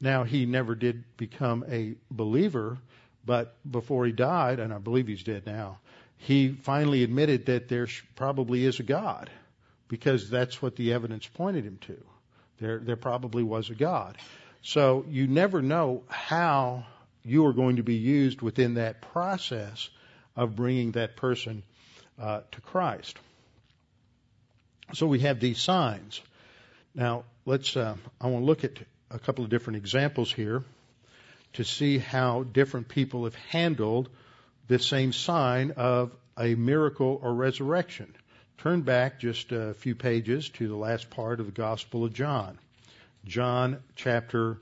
[0.00, 2.78] Now, he never did become a believer,
[3.24, 5.78] but before he died, and I believe he's dead now,
[6.16, 9.30] he finally admitted that there probably is a God,
[9.88, 11.96] because that's what the evidence pointed him to.
[12.60, 14.16] There, there probably was a God.
[14.62, 16.84] So you never know how
[17.24, 19.88] you are going to be used within that process
[20.36, 21.62] of bringing that person
[22.18, 23.18] uh, to Christ.
[24.92, 26.20] So we have these signs.
[26.94, 27.76] Now let's.
[27.76, 28.78] Uh, I want to look at
[29.10, 30.64] a couple of different examples here
[31.54, 34.08] to see how different people have handled
[34.68, 38.14] this same sign of a miracle or resurrection.
[38.58, 42.58] Turn back just a few pages to the last part of the Gospel of John.
[43.24, 44.58] John chapter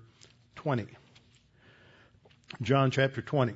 [0.56, 0.86] 20.
[2.60, 3.54] John chapter 20.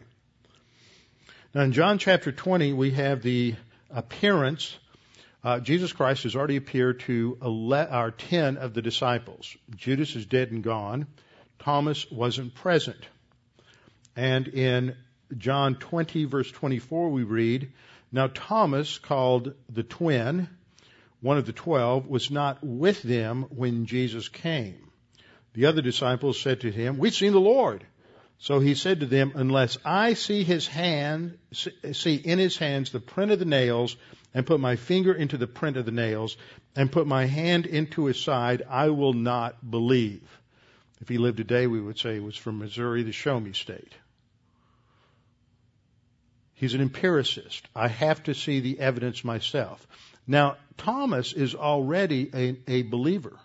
[1.54, 3.56] Now, in John chapter 20, we have the
[3.90, 4.78] appearance.
[5.42, 9.56] Uh, Jesus Christ has already appeared to 11, or 10 of the disciples.
[9.74, 11.08] Judas is dead and gone.
[11.58, 13.04] Thomas wasn't present.
[14.14, 14.96] And in
[15.36, 17.72] John 20, verse 24, we read,
[18.12, 20.48] Now Thomas, called the twin,
[21.20, 24.91] one of the twelve, was not with them when Jesus came.
[25.54, 27.84] The other disciples said to him, We've seen the Lord.
[28.38, 33.00] So he said to them, Unless I see his hand, see in his hands the
[33.00, 33.96] print of the nails,
[34.34, 36.36] and put my finger into the print of the nails,
[36.74, 40.22] and put my hand into his side, I will not believe.
[41.00, 43.94] If he lived today, we would say he was from Missouri, the show me state.
[46.54, 47.68] He's an empiricist.
[47.74, 49.86] I have to see the evidence myself.
[50.26, 53.38] Now, Thomas is already a, a believer.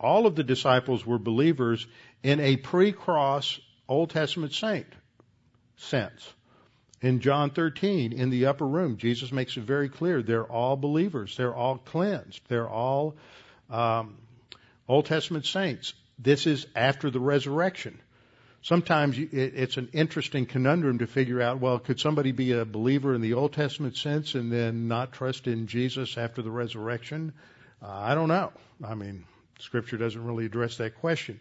[0.00, 1.86] All of the disciples were believers
[2.22, 4.86] in a pre-cross Old Testament saint
[5.76, 6.32] sense.
[7.00, 11.36] In John 13, in the upper room, Jesus makes it very clear they're all believers.
[11.36, 12.40] They're all cleansed.
[12.48, 13.16] They're all
[13.70, 14.18] um,
[14.88, 15.94] Old Testament saints.
[16.18, 18.00] This is after the resurrection.
[18.62, 23.20] Sometimes it's an interesting conundrum to figure out, well, could somebody be a believer in
[23.20, 27.32] the Old Testament sense and then not trust in Jesus after the resurrection?
[27.80, 28.52] Uh, I don't know.
[28.84, 29.24] I mean,
[29.58, 31.40] Scripture doesn't really address that question.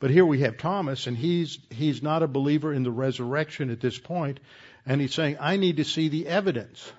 [0.00, 3.80] But here we have Thomas, and he's, he's not a believer in the resurrection at
[3.80, 4.38] this point,
[4.86, 6.92] and he's saying, I need to see the evidence.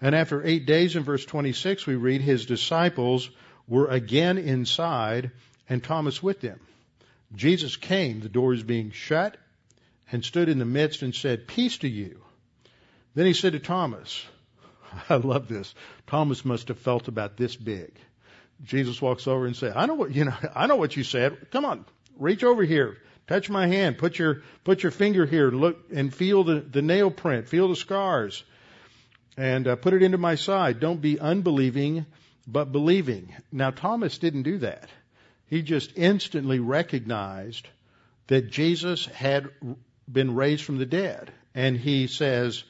[0.00, 3.30] And after eight days in verse 26, we read, his disciples
[3.66, 5.30] were again inside,
[5.68, 6.60] and Thomas with them.
[7.34, 9.36] Jesus came, the doors being shut,
[10.12, 12.22] and stood in the midst and said, Peace to you.
[13.14, 14.24] Then he said to Thomas,
[15.08, 15.74] I love this.
[16.06, 17.98] Thomas must have felt about this big.
[18.64, 21.50] Jesus walks over and says, I know what, you know, I know what you said.
[21.50, 21.84] Come on,
[22.18, 22.98] reach over here.
[23.26, 23.98] Touch my hand.
[23.98, 25.50] Put your, put your finger here.
[25.50, 27.48] Look and feel the, the nail print.
[27.48, 28.44] Feel the scars.
[29.36, 30.80] And uh, put it into my side.
[30.80, 32.06] Don't be unbelieving,
[32.46, 33.34] but believing.
[33.50, 34.88] Now Thomas didn't do that.
[35.48, 37.68] He just instantly recognized
[38.28, 39.48] that Jesus had
[40.10, 41.32] been raised from the dead.
[41.54, 42.62] And he says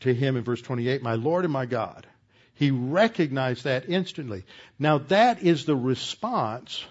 [0.00, 2.06] to him in verse 28, My Lord and my God.
[2.54, 4.44] He recognized that instantly.
[4.78, 6.84] Now that is the response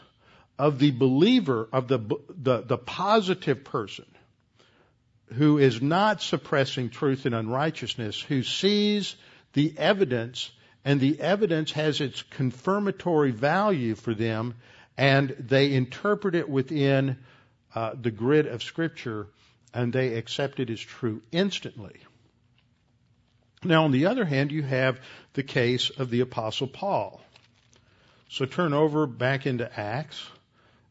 [0.58, 4.06] of the believer, of the, the, the positive person
[5.34, 9.16] who is not suppressing truth and unrighteousness, who sees
[9.54, 10.52] the evidence
[10.84, 14.56] and the evidence has its confirmatory value for them
[14.98, 17.18] and they interpret it within
[17.74, 19.28] uh, the grid of Scripture
[19.74, 21.96] and they accept it as true instantly.
[23.64, 25.00] Now, on the other hand, you have
[25.34, 27.22] the case of the Apostle Paul.
[28.28, 30.26] So turn over back into Acts,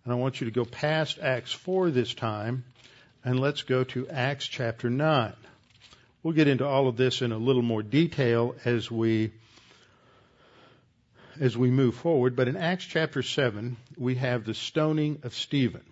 [0.05, 2.65] and I want you to go past Acts 4 this time,
[3.25, 5.33] and let's go to Acts chapter 9.
[6.23, 9.33] We'll get into all of this in a little more detail as we
[11.41, 15.85] as we move forward, but in Acts chapter 7, we have the stoning of Stephen.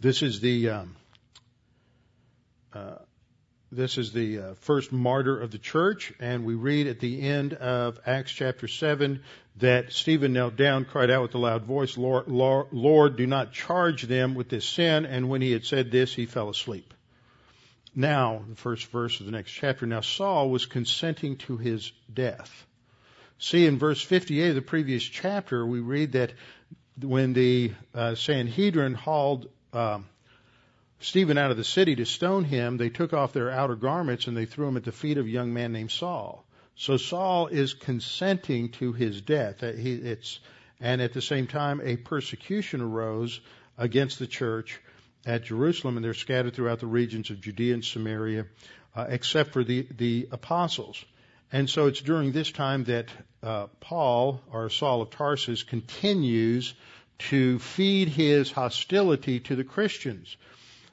[0.00, 0.96] This is the um,
[2.72, 2.94] uh,
[3.72, 7.54] this is the uh, first martyr of the church, and we read at the end
[7.54, 9.22] of Acts chapter 7
[9.56, 14.02] that Stephen knelt down, cried out with a loud voice, Lord, Lord, do not charge
[14.02, 15.06] them with this sin.
[15.06, 16.92] And when he had said this, he fell asleep.
[17.94, 22.66] Now, the first verse of the next chapter, now Saul was consenting to his death.
[23.38, 26.32] See, in verse 58 of the previous chapter, we read that
[27.00, 30.06] when the uh, Sanhedrin hauled um,
[31.00, 34.36] Stephen out of the city to stone him, they took off their outer garments and
[34.36, 36.44] they threw him at the feet of a young man named Saul.
[36.76, 39.62] So Saul is consenting to his death.
[39.62, 40.40] It's,
[40.78, 43.40] and at the same time, a persecution arose
[43.78, 44.80] against the church
[45.26, 48.46] at Jerusalem, and they're scattered throughout the regions of Judea and Samaria,
[48.94, 51.02] uh, except for the, the apostles.
[51.52, 53.08] And so it's during this time that
[53.42, 56.74] uh, Paul, or Saul of Tarsus, continues
[57.18, 60.36] to feed his hostility to the Christians.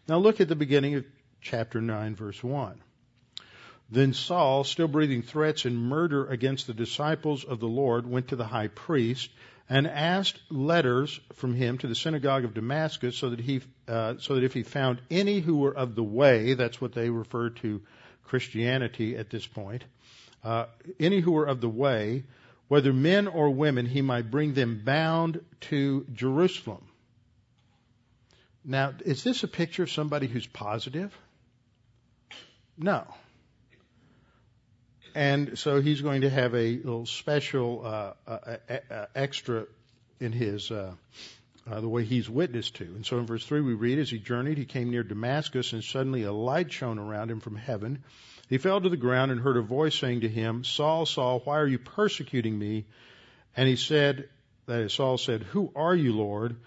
[0.07, 1.05] Now look at the beginning of
[1.41, 2.81] chapter 9, verse 1.
[3.89, 8.35] Then Saul, still breathing threats and murder against the disciples of the Lord, went to
[8.35, 9.29] the high priest
[9.69, 14.35] and asked letters from him to the synagogue of Damascus, so that he, uh, so
[14.35, 17.81] that if he found any who were of the way, that's what they refer to
[18.23, 19.83] Christianity at this point,
[20.43, 20.65] uh,
[20.99, 22.23] any who were of the way,
[22.69, 26.83] whether men or women, he might bring them bound to Jerusalem.
[28.69, 31.17] Now, is this a picture of somebody who's positive?
[32.77, 33.07] No.
[35.15, 38.57] And so he's going to have a little special uh, uh,
[38.91, 39.65] uh, extra
[40.19, 40.91] in his uh,
[41.71, 42.83] uh, the way he's witnessed to.
[42.83, 45.81] And so in verse three we read, as he journeyed, he came near Damascus, and
[45.81, 48.03] suddenly a light shone around him from heaven.
[48.49, 51.57] He fell to the ground and heard a voice saying to him, Saul, Saul, why
[51.59, 52.85] are you persecuting me?
[53.55, 54.27] And he said,
[54.65, 56.57] that is, Saul said, Who are you, Lord?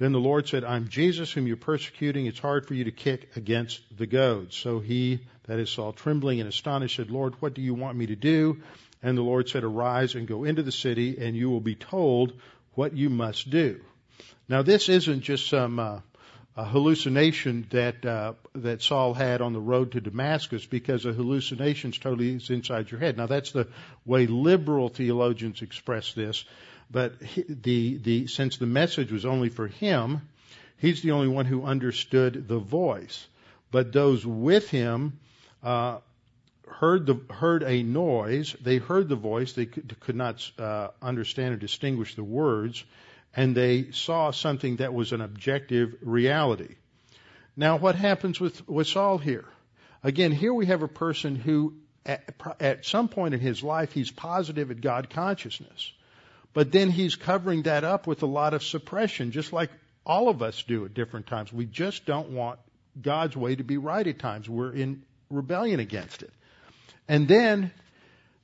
[0.00, 2.24] Then the Lord said, I'm Jesus whom you're persecuting.
[2.24, 4.56] It's hard for you to kick against the goads.
[4.56, 8.06] So he, that is Saul, trembling and astonished, said, Lord, what do you want me
[8.06, 8.62] to do?
[9.02, 12.32] And the Lord said, Arise and go into the city, and you will be told
[12.72, 13.78] what you must do.
[14.48, 16.00] Now, this isn't just some uh,
[16.56, 22.36] hallucination that uh, that Saul had on the road to Damascus, because a hallucination totally
[22.36, 23.18] is inside your head.
[23.18, 23.68] Now, that's the
[24.06, 26.46] way liberal theologians express this.
[26.90, 27.18] But
[27.48, 30.22] the, the, since the message was only for him,
[30.78, 33.26] he's the only one who understood the voice.
[33.70, 35.18] But those with him
[35.62, 35.98] uh,
[36.66, 38.56] heard the heard a noise.
[38.60, 39.52] They heard the voice.
[39.52, 42.82] They could, could not uh, understand or distinguish the words,
[43.36, 46.76] and they saw something that was an objective reality.
[47.56, 49.44] Now, what happens with with Saul here?
[50.02, 51.74] Again, here we have a person who,
[52.06, 55.92] at, at some point in his life, he's positive at God consciousness,
[56.52, 59.70] but then he's covering that up with a lot of suppression, just like
[60.04, 61.52] all of us do at different times.
[61.52, 62.58] We just don't want
[63.00, 64.48] God's way to be right at times.
[64.48, 66.32] We're in rebellion against it.
[67.08, 67.70] And then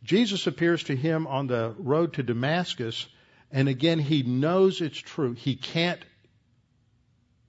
[0.05, 3.07] Jesus appears to him on the road to Damascus,
[3.51, 5.33] and again he knows it's true.
[5.33, 6.05] He can't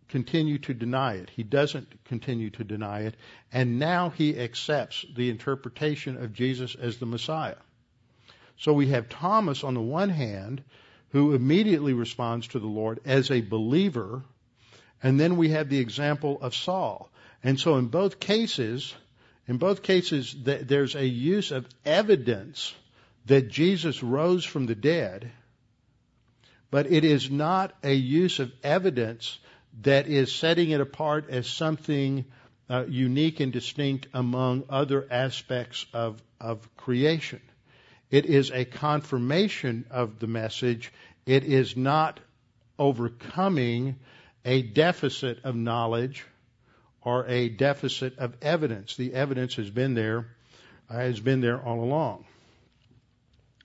[0.10, 1.30] continue to deny it.
[1.30, 3.16] He doesn't continue to deny it,
[3.52, 7.58] and now he accepts the interpretation of Jesus as the Messiah.
[8.60, 10.64] So we have Thomas on the one hand,
[11.10, 14.24] who immediately responds to the Lord as a believer,
[15.02, 17.10] and then we have the example of Saul.
[17.44, 18.94] And so in both cases,
[19.48, 22.74] in both cases, there's a use of evidence
[23.28, 25.32] that Jesus rose from the dead,
[26.72, 29.40] but it is not a use of evidence
[29.82, 32.26] that is setting it apart as something
[32.70, 37.42] uh, unique and distinct among other aspects of, of creation.
[38.10, 40.94] It is a confirmation of the message.
[41.26, 42.20] It is not
[42.80, 43.98] overcoming
[44.46, 46.26] a deficit of knowledge
[47.02, 48.96] or a deficit of evidence.
[48.96, 50.28] The evidence has been there,
[50.90, 52.26] uh, has been there all along.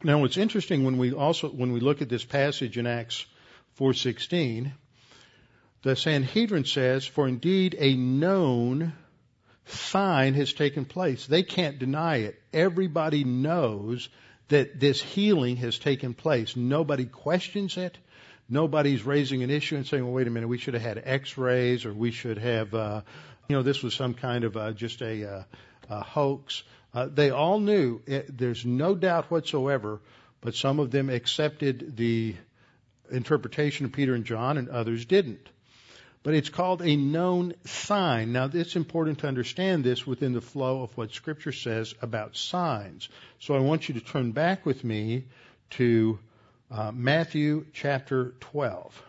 [0.03, 3.24] Now, what's interesting when we also when we look at this passage in Acts
[3.78, 4.72] 4:16,
[5.82, 8.93] the Sanhedrin says, "For indeed a known
[9.66, 12.43] sign has taken place." They can't deny it.
[12.53, 14.09] Everybody knows
[14.53, 16.57] that this healing has taken place.
[16.57, 17.98] Nobody questions it.
[18.48, 21.84] Nobody's raising an issue and saying, "Well, wait a minute, we should have had X-rays,
[21.84, 23.03] or we should have uh,
[23.48, 25.42] you know, this was some kind of uh, just a, uh,
[25.90, 26.62] a hoax.
[26.94, 28.00] Uh, they all knew.
[28.07, 30.00] It, there's no doubt whatsoever,
[30.40, 32.34] but some of them accepted the
[33.11, 35.48] interpretation of Peter and John, and others didn't.
[36.23, 38.33] But it's called a known sign.
[38.33, 43.09] Now, it's important to understand this within the flow of what Scripture says about signs.
[43.41, 45.25] So I want you to turn back with me
[45.70, 46.18] to
[46.70, 49.03] uh, Matthew chapter 12.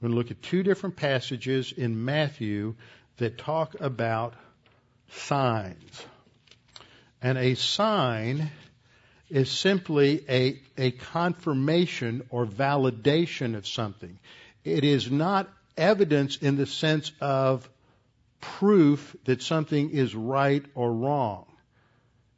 [0.00, 2.74] We're going to look at two different passages in Matthew
[3.18, 4.34] that talk about
[5.10, 6.04] signs.
[7.22, 8.50] And a sign
[9.30, 14.18] is simply a, a confirmation or validation of something.
[14.64, 15.48] It is not
[15.78, 17.68] evidence in the sense of
[18.40, 21.46] proof that something is right or wrong.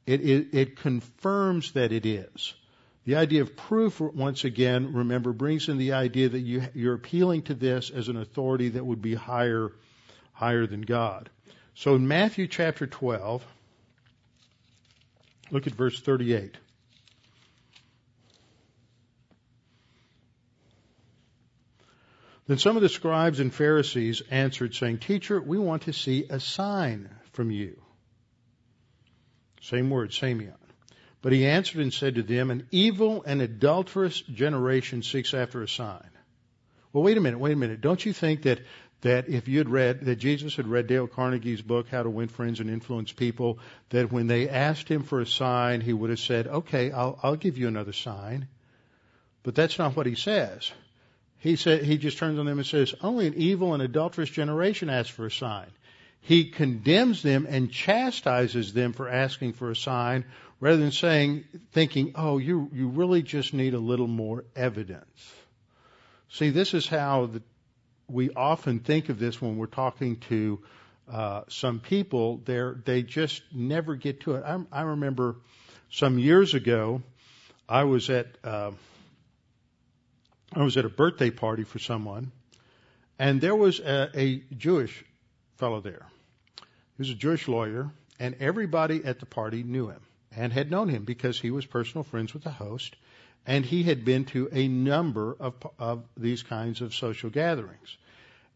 [0.06, 2.54] It, it, it confirms that it is.
[3.04, 7.42] The idea of proof, once again, remember, brings in the idea that you, you're appealing
[7.42, 9.72] to this as an authority that would be higher
[10.32, 11.28] higher than God.
[11.74, 13.44] So in Matthew chapter 12,
[15.50, 16.56] look at verse 38.
[22.50, 26.40] Then some of the scribes and Pharisees answered, saying, Teacher, we want to see a
[26.40, 27.80] sign from you.
[29.62, 30.56] Same word, semeion.
[31.22, 35.68] But he answered and said to them, An evil and adulterous generation seeks after a
[35.68, 36.10] sign.
[36.92, 37.82] Well, wait a minute, wait a minute.
[37.82, 38.58] Don't you think that
[39.02, 42.26] that if you had read, that Jesus had read Dale Carnegie's book, How to Win
[42.26, 46.18] Friends and Influence People, that when they asked him for a sign, he would have
[46.18, 48.48] said, okay, I'll, I'll give you another sign.
[49.44, 50.72] But that's not what he says.
[51.40, 54.88] He said, he just turns on them and says, only an evil and adulterous generation
[54.88, 55.66] asks for a sign.
[56.20, 60.26] He condemns them and chastises them for asking for a sign
[60.60, 65.34] rather than saying, thinking, oh, you, you really just need a little more evidence.
[66.28, 67.42] See, this is how the
[68.10, 70.58] we often think of this when we're talking to
[71.10, 72.40] uh, some people.
[72.44, 74.44] They they just never get to it.
[74.44, 75.36] I, I remember
[75.90, 77.02] some years ago,
[77.68, 78.72] I was at uh,
[80.52, 82.32] I was at a birthday party for someone,
[83.18, 85.04] and there was a, a Jewish
[85.56, 86.06] fellow there.
[86.56, 90.00] He was a Jewish lawyer, and everybody at the party knew him
[90.36, 92.96] and had known him because he was personal friends with the host
[93.46, 97.96] and he had been to a number of, of these kinds of social gatherings.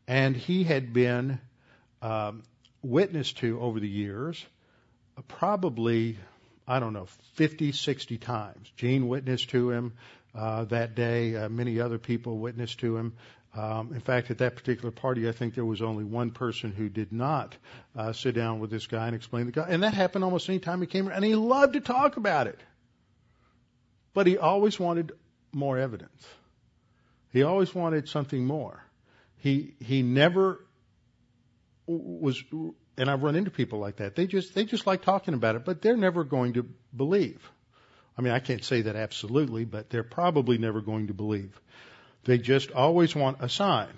[0.07, 1.41] And he had been
[2.03, 2.43] um,
[2.83, 4.45] witness to over the years,
[5.27, 6.19] probably,
[6.69, 8.71] I don't know, 50, 60 times.
[8.77, 9.95] Gene witnessed to him
[10.35, 11.37] uh, that day.
[11.37, 13.15] Uh, many other people witnessed to him.
[13.57, 16.89] Um, in fact, at that particular party, I think there was only one person who
[16.89, 17.57] did not
[17.97, 19.67] uh, sit down with this guy and explain the guy.
[19.69, 21.17] And that happened almost any time he came around.
[21.17, 22.59] And he loved to talk about it.
[24.13, 25.13] But he always wanted
[25.53, 26.27] more evidence.
[27.31, 28.83] He always wanted something more.
[29.37, 30.65] He he never
[31.87, 32.43] was
[32.97, 34.15] and I've run into people like that.
[34.15, 36.67] They just they just like talking about it, but they're never going to
[36.97, 37.51] believe.
[38.17, 41.61] I mean, I can't say that absolutely, but they're probably never going to believe.
[42.25, 43.93] They just always want a sign.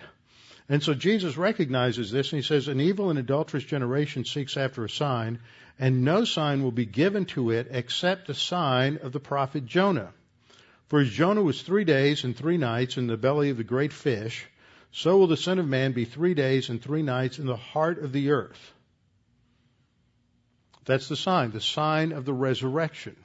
[0.69, 4.85] And so Jesus recognizes this and he says, An evil and adulterous generation seeks after
[4.85, 5.39] a sign,
[5.79, 10.13] and no sign will be given to it except the sign of the prophet Jonah.
[10.89, 13.93] For as Jonah was three days and three nights in the belly of the great
[13.93, 14.47] fish,
[14.93, 18.03] so will the Son of Man be three days and three nights in the heart
[18.03, 18.73] of the earth.
[20.85, 23.17] That's the sign, the sign of the resurrection.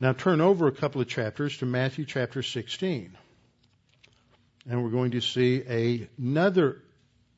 [0.00, 3.16] Now turn over a couple of chapters to Matthew chapter 16.
[4.68, 6.82] And we're going to see a, another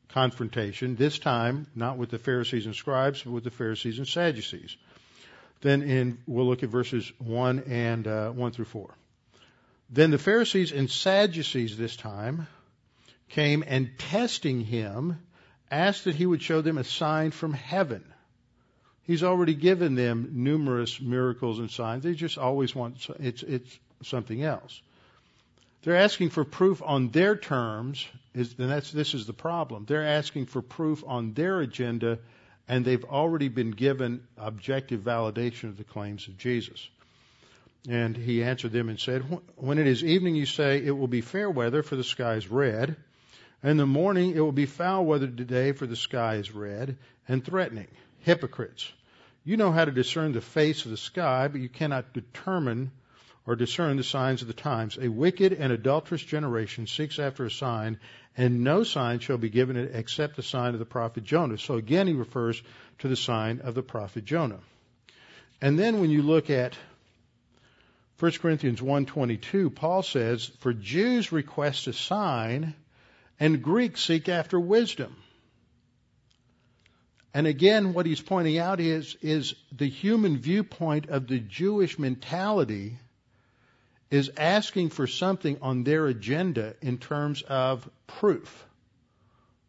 [0.08, 4.76] confrontation, this time not with the Pharisees and scribes, but with the Pharisees and Sadducees.
[5.60, 8.94] Then in, we'll look at verses 1 and uh, 1 through 4.
[9.90, 12.46] Then the Pharisees and Sadducees this time
[13.28, 15.18] came and testing him
[15.70, 18.04] asked that he would show them a sign from heaven.
[19.06, 22.02] He's already given them numerous miracles and signs.
[22.02, 24.80] They just always want it's it's something else.
[25.82, 28.04] They're asking for proof on their terms,
[28.34, 29.84] and that's this is the problem.
[29.86, 32.18] They're asking for proof on their agenda,
[32.66, 36.88] and they've already been given objective validation of the claims of Jesus.
[37.88, 39.22] And he answered them and said,
[39.54, 42.50] When it is evening, you say, It will be fair weather, for the sky is
[42.50, 42.96] red.
[43.62, 46.96] And in the morning, it will be foul weather today, for the sky is red
[47.28, 47.86] and threatening.
[48.26, 48.92] Hypocrites.
[49.44, 52.90] You know how to discern the face of the sky, but you cannot determine
[53.46, 54.98] or discern the signs of the times.
[55.00, 58.00] A wicked and adulterous generation seeks after a sign,
[58.36, 61.56] and no sign shall be given it except the sign of the prophet Jonah.
[61.56, 62.60] So again, he refers
[62.98, 64.58] to the sign of the prophet Jonah.
[65.60, 66.76] And then when you look at
[68.18, 72.74] 1 Corinthians 1:22, Paul says, "For Jews request a sign,
[73.38, 75.14] and Greeks seek after wisdom."
[77.36, 82.96] And again, what he's pointing out is, is the human viewpoint of the Jewish mentality
[84.10, 88.64] is asking for something on their agenda in terms of proof,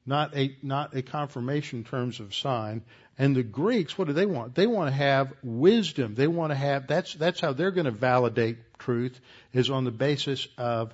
[0.05, 2.84] not a, not a confirmation in terms of sign.
[3.18, 4.55] And the Greeks, what do they want?
[4.55, 6.15] They want to have wisdom.
[6.15, 9.20] They want to have, that's, that's how they're going to validate truth,
[9.51, 10.93] is on the basis of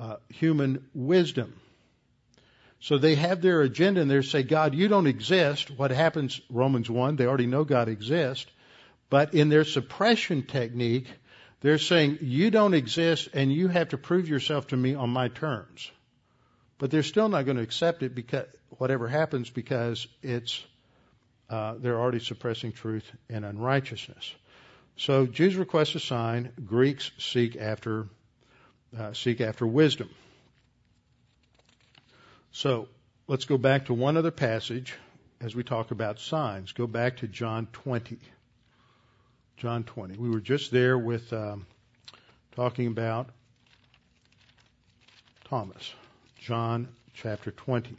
[0.00, 1.52] uh, human wisdom.
[2.80, 5.70] So they have their agenda and they say, God, you don't exist.
[5.70, 8.46] What happens, Romans 1, they already know God exists.
[9.10, 11.06] But in their suppression technique,
[11.60, 15.28] they're saying, you don't exist and you have to prove yourself to me on my
[15.28, 15.90] terms.
[16.78, 20.64] But they're still not going to accept it because whatever happens because it's,
[21.50, 24.34] uh, they're already suppressing truth and unrighteousness.
[24.96, 28.08] So Jews request a sign, Greeks seek after,
[28.98, 30.08] uh, seek after wisdom.
[32.52, 32.88] So
[33.26, 34.94] let's go back to one other passage
[35.40, 36.72] as we talk about signs.
[36.72, 38.18] Go back to John 20.
[39.56, 40.16] John 20.
[40.16, 41.66] We were just there with um,
[42.56, 43.28] talking about
[45.44, 45.94] Thomas.
[46.38, 47.96] John chapter 20.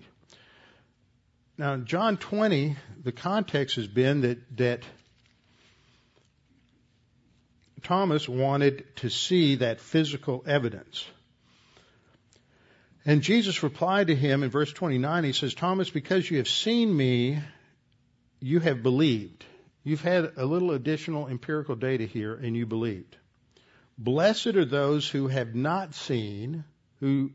[1.58, 4.84] Now, in John 20, the context has been that, that
[7.84, 11.06] Thomas wanted to see that physical evidence.
[13.06, 16.96] And Jesus replied to him in verse 29, he says, Thomas, because you have seen
[16.96, 17.40] me,
[18.40, 19.44] you have believed.
[19.84, 23.18] You've had a little additional empirical data here and you believed.
[23.98, 26.64] Blessed are those who have not seen,
[27.00, 27.32] who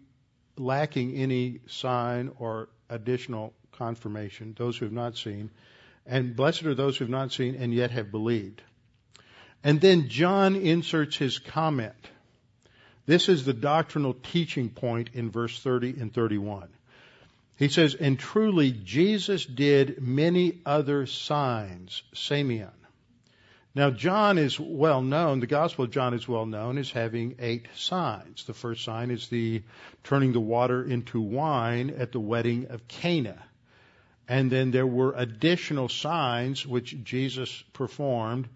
[0.57, 5.51] lacking any sign or additional confirmation, those who have not seen,
[6.07, 8.63] and blessed are those who have not seen and yet have believed.
[9.65, 11.95] And then John inserts his comment.
[13.07, 16.69] This is the doctrinal teaching point in verse 30 and 31.
[17.57, 22.71] He says, and truly Jesus did many other signs, semeion.
[23.75, 27.67] Now John is well known, the Gospel of John is well known as having eight
[27.77, 28.45] signs.
[28.45, 29.63] The first sign is the
[30.03, 33.43] turning the water into wine at the wedding of Cana.
[34.29, 38.49] And then there were additional signs which Jesus performed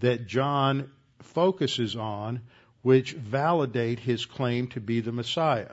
[0.00, 0.90] that John
[1.20, 2.40] focuses on
[2.82, 5.70] which validate his claim to be the Messiah.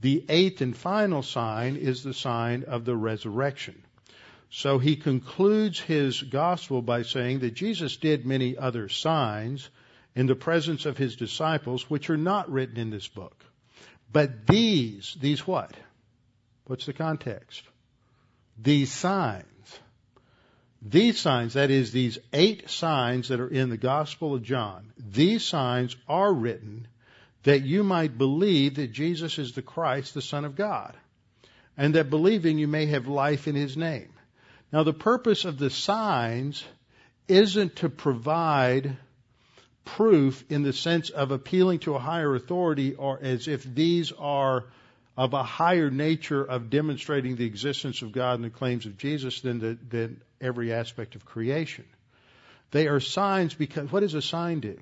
[0.00, 3.82] The eighth and final sign is the sign of the resurrection.
[4.50, 9.68] So he concludes his gospel by saying that Jesus did many other signs
[10.14, 13.44] in the presence of his disciples, which are not written in this book.
[14.10, 15.74] But these, these what?
[16.64, 17.62] What's the context?
[18.60, 19.44] These signs
[20.80, 25.44] these signs, that is, these eight signs that are in the Gospel of John, these
[25.44, 26.86] signs are written
[27.42, 30.96] that you might believe that Jesus is the Christ, the Son of God,
[31.76, 34.12] and that believing you may have life in His name.
[34.72, 36.64] Now, the purpose of the signs
[37.26, 38.96] isn't to provide
[39.84, 44.66] proof in the sense of appealing to a higher authority or as if these are
[45.18, 49.40] of a higher nature of demonstrating the existence of God and the claims of Jesus
[49.40, 51.84] than, the, than every aspect of creation.
[52.70, 54.78] They are signs because what does a sign do?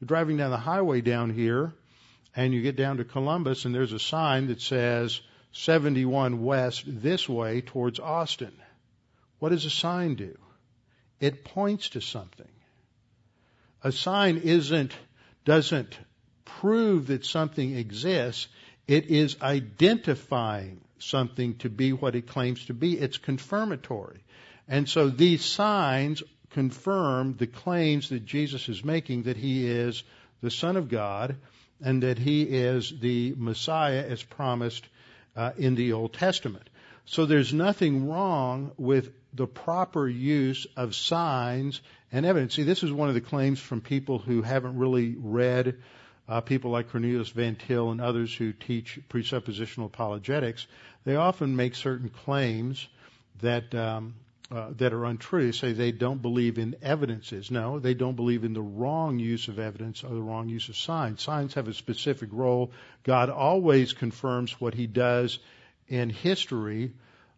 [0.00, 1.74] You're driving down the highway down here
[2.34, 5.20] and you get down to Columbus and there's a sign that says
[5.52, 8.54] 71 west this way towards Austin.
[9.40, 10.38] What does a sign do?
[11.20, 12.48] It points to something.
[13.82, 14.94] A sign isn't,
[15.44, 15.98] doesn't
[16.46, 18.48] prove that something exists.
[18.86, 22.98] It is identifying something to be what it claims to be.
[22.98, 24.20] It's confirmatory.
[24.68, 30.02] And so these signs confirm the claims that Jesus is making that he is
[30.40, 31.36] the Son of God
[31.82, 34.86] and that he is the Messiah as promised
[35.36, 36.68] uh, in the Old Testament.
[37.06, 41.82] So there's nothing wrong with the proper use of signs
[42.12, 42.54] and evidence.
[42.54, 45.76] See, this is one of the claims from people who haven't really read,
[46.28, 50.66] uh, people like Cornelius Van Til and others who teach presuppositional apologetics.
[51.04, 52.88] They often make certain claims
[53.40, 54.14] that um,
[54.50, 55.52] uh, that are untrue.
[55.52, 57.50] Say they don't believe in evidences.
[57.50, 60.76] No, they don't believe in the wrong use of evidence or the wrong use of
[60.76, 61.22] signs.
[61.22, 62.70] Signs have a specific role.
[63.02, 65.38] God always confirms what He does
[65.88, 66.92] in history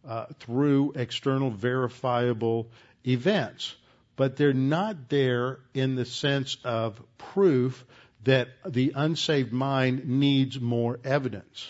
[0.07, 2.71] uh, through external verifiable
[3.07, 3.75] events.
[4.17, 7.85] But they're not there in the sense of proof
[8.27, 11.69] that the unsaved mind needs more evidence.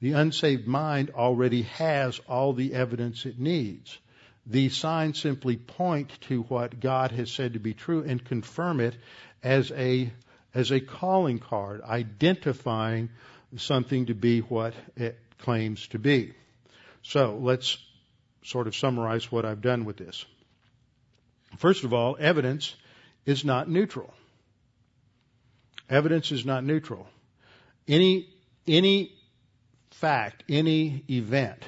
[0.00, 3.98] The unsaved mind already has all the evidence it needs.
[4.46, 8.96] The signs simply point to what God has said to be true and confirm it
[9.42, 10.10] as a
[10.54, 13.10] as a calling card, identifying
[13.56, 16.32] something to be what it claims to be.
[17.02, 17.76] So let's
[18.44, 20.24] sort of summarize what I've done with this.
[21.58, 22.74] First of all, evidence
[23.26, 24.12] is not neutral.
[25.88, 27.06] Evidence is not neutral.
[27.86, 28.28] Any,
[28.66, 29.12] any
[29.90, 31.64] fact, any event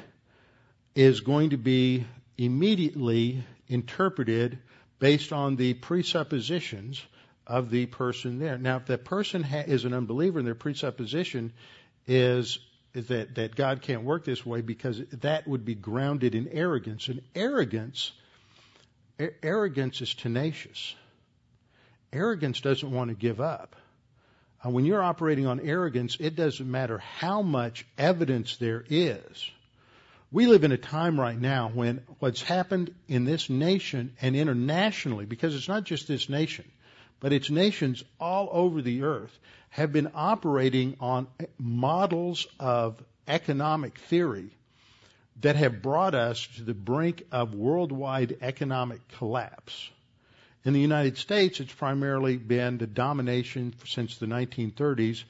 [0.95, 2.07] is going to be
[2.37, 4.59] immediately interpreted
[4.99, 7.03] based on the presuppositions
[7.47, 8.59] of the person there.
[8.59, 11.53] Now, if that person ha- is an unbeliever and their presupposition
[12.07, 12.59] is
[12.93, 17.09] that, that God can't work this way because that would be grounded in arrogance.
[17.09, 18.13] And arrogance,
[19.43, 20.95] arrogance is tenacious.
[22.13, 23.77] Arrogance doesn't want to give up.
[24.65, 29.51] Uh, when you're operating on arrogance, it doesn't matter how much evidence there is.
[30.33, 35.25] We live in a time right now when what's happened in this nation and internationally,
[35.25, 36.71] because it's not just this nation,
[37.21, 39.37] but it's nations all over the earth,
[39.71, 41.27] have been operating on
[41.59, 44.51] models of economic theory
[45.41, 49.91] that have brought us to the brink of worldwide economic collapse.
[50.63, 55.25] In the United States, it's primarily been the domination since the 1930s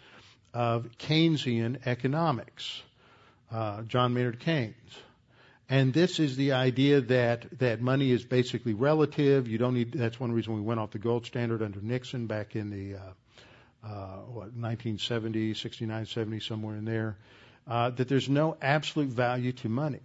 [0.52, 2.82] of Keynesian economics,
[3.52, 4.74] uh, John Maynard Keynes.
[5.68, 9.46] And this is the idea that, that money is basically relative.
[9.46, 12.56] You don't need, that's one reason we went off the gold standard under Nixon back
[12.56, 17.16] in the, uh, uh, what, 1970, 69, 70, somewhere in there,
[17.68, 20.00] uh, that there's no absolute value to money.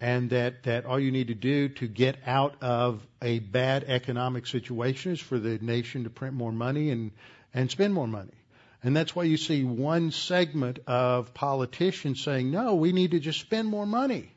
[0.00, 4.46] And that, that all you need to do to get out of a bad economic
[4.46, 7.10] situation is for the nation to print more money and,
[7.52, 8.34] and spend more money.
[8.82, 13.40] And that's why you see one segment of politicians saying, no, we need to just
[13.40, 14.30] spend more money.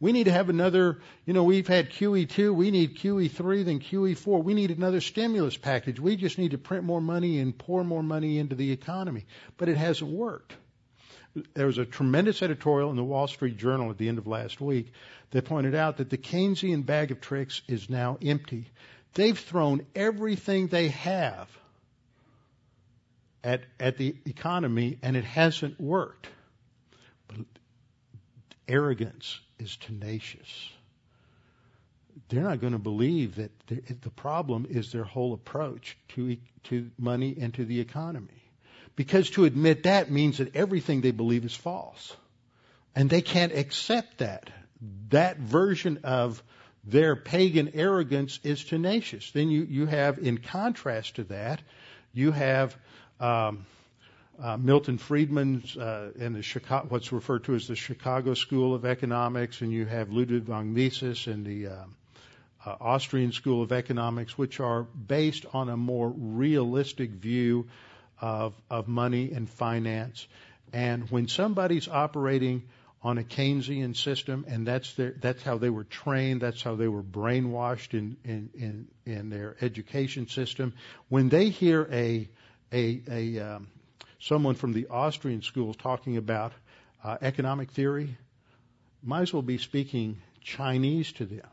[0.00, 4.42] We need to have another, you know, we've had QE2, we need QE3, then QE4.
[4.42, 6.00] We need another stimulus package.
[6.00, 9.26] We just need to print more money and pour more money into the economy.
[9.58, 10.54] But it hasn't worked.
[11.54, 14.60] There was a tremendous editorial in the Wall Street Journal at the end of last
[14.60, 14.92] week
[15.30, 18.66] that pointed out that the Keynesian bag of tricks is now empty.
[19.14, 21.48] They've thrown everything they have
[23.42, 26.28] at, at the economy and it hasn't worked.
[27.28, 27.46] But
[28.68, 30.70] arrogance is tenacious.
[32.28, 37.36] They're not going to believe that the problem is their whole approach to, to money
[37.40, 38.41] and to the economy.
[38.96, 42.14] Because to admit that means that everything they believe is false.
[42.94, 44.50] And they can't accept that.
[45.08, 46.42] That version of
[46.84, 49.30] their pagan arrogance is tenacious.
[49.30, 51.62] Then you, you have, in contrast to that,
[52.12, 52.76] you have
[53.20, 53.64] um,
[54.40, 58.84] uh, Milton Friedman's uh, and the Chicago, what's referred to as the Chicago School of
[58.84, 61.74] Economics, and you have Ludwig von Mises and the uh,
[62.66, 67.68] uh, Austrian School of Economics, which are based on a more realistic view
[68.22, 70.26] of of money and finance.
[70.72, 72.62] And when somebody's operating
[73.02, 76.40] on a Keynesian system, and that's their, that's how they were trained.
[76.40, 80.72] That's how they were brainwashed in in in, in their education system.
[81.08, 82.28] When they hear a
[82.72, 83.68] a, a um,
[84.20, 86.52] someone from the Austrian schools talking about
[87.02, 88.16] uh, economic theory,
[89.02, 91.48] might as well be speaking Chinese to them.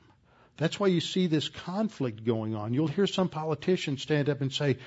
[0.58, 2.74] That's why you see this conflict going on.
[2.74, 4.78] You'll hear some politicians stand up and say,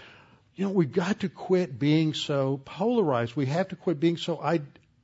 [0.54, 3.34] you know, we've got to quit being so polarized.
[3.34, 4.60] We have to quit being so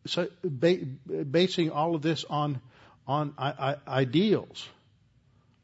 [0.06, 2.60] so ba- basing all of this on
[3.06, 4.68] on I- I- ideals.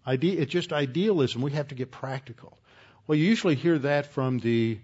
[0.07, 1.43] Ide- it's just idealism.
[1.43, 2.59] We have to get practical.
[3.07, 4.79] Well, you usually hear that from the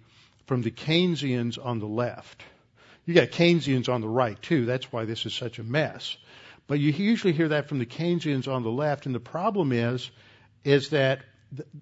[0.46, 2.42] from the Keynesians on the left.
[3.06, 4.66] You got Keynesians on the right too.
[4.66, 6.16] That's why this is such a mess.
[6.66, 10.10] But you usually hear that from the Keynesians on the left, and the problem is,
[10.64, 11.22] is that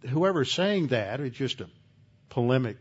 [0.09, 1.69] whoever's saying that, it's just a
[2.31, 2.77] polemic,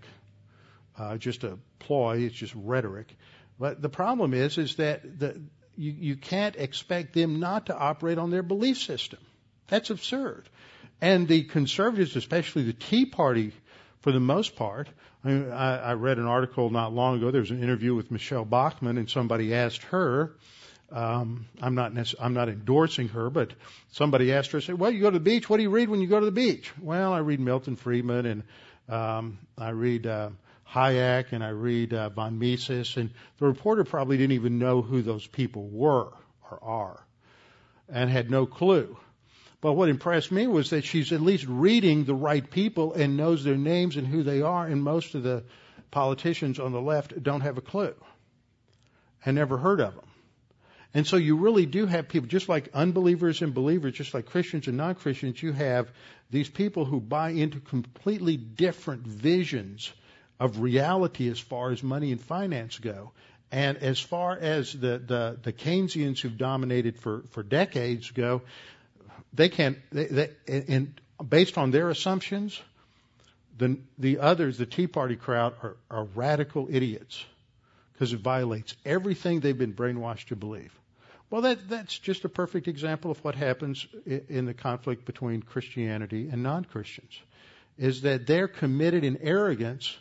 [0.98, 3.16] uh, just a ploy, it's just rhetoric.
[3.60, 5.41] But the problem is, is that the,
[5.76, 9.20] you, you can't expect them not to operate on their belief system.
[9.68, 10.50] That's absurd.
[11.02, 13.52] And the conservatives, especially the Tea Party,
[14.02, 14.88] for the most part,
[15.24, 17.32] I, mean, I, I read an article not long ago.
[17.32, 20.36] There was an interview with Michele Bachmann, and somebody asked her.
[20.89, 23.52] Um, I'm not necess- I'm not endorsing her, but
[23.91, 25.50] somebody asked her, said, "Well, you go to the beach.
[25.50, 28.26] What do you read when you go to the beach?" Well, I read Milton Friedman,
[28.26, 28.43] and
[28.88, 30.30] um, I read uh,
[30.74, 35.01] Hayek and I read uh, von Mises, and the reporter probably didn't even know who
[35.01, 36.11] those people were
[36.51, 37.05] or are,
[37.89, 38.97] and had no clue.
[39.61, 43.43] But what impressed me was that she's at least reading the right people and knows
[43.43, 45.43] their names and who they are, and most of the
[45.89, 47.95] politicians on the left don't have a clue
[49.26, 50.05] and never heard of them.
[50.93, 54.68] And so you really do have people, just like unbelievers and believers, just like Christians
[54.68, 55.91] and non-Christians, you have
[56.30, 59.91] these people who buy into completely different visions
[60.40, 63.12] of reality as far as money and finance go.
[63.52, 68.42] And as far as the, the, the Keynesians who've dominated for, for decades go,
[69.34, 72.62] they can't, they, they, and based on their assumptions,
[73.58, 77.24] the, the others, the Tea Party crowd, are, are radical idiots
[77.94, 80.74] because it violates everything they've been brainwashed to believe.
[81.30, 86.30] Well, that, that's just a perfect example of what happens in the conflict between Christianity
[86.32, 87.20] and non-Christians,
[87.78, 89.98] is that they're committed in arrogance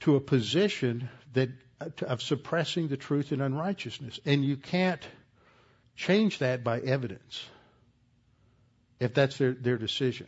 [0.00, 4.18] to a position that uh, of suppressing the truth and unrighteousness.
[4.24, 5.06] And you can't
[5.94, 7.44] change that by evidence
[8.98, 10.26] if that's their, their decision.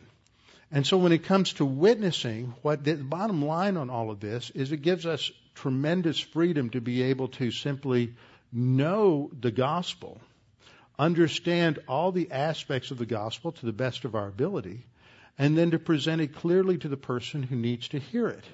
[0.70, 4.50] And so when it comes to witnessing, what the bottom line on all of this
[4.50, 8.14] is it gives us tremendous freedom to be able to simply
[8.52, 10.20] know the gospel,
[10.98, 14.84] understand all the aspects of the gospel to the best of our ability,
[15.38, 18.44] and then to present it clearly to the person who needs to hear it.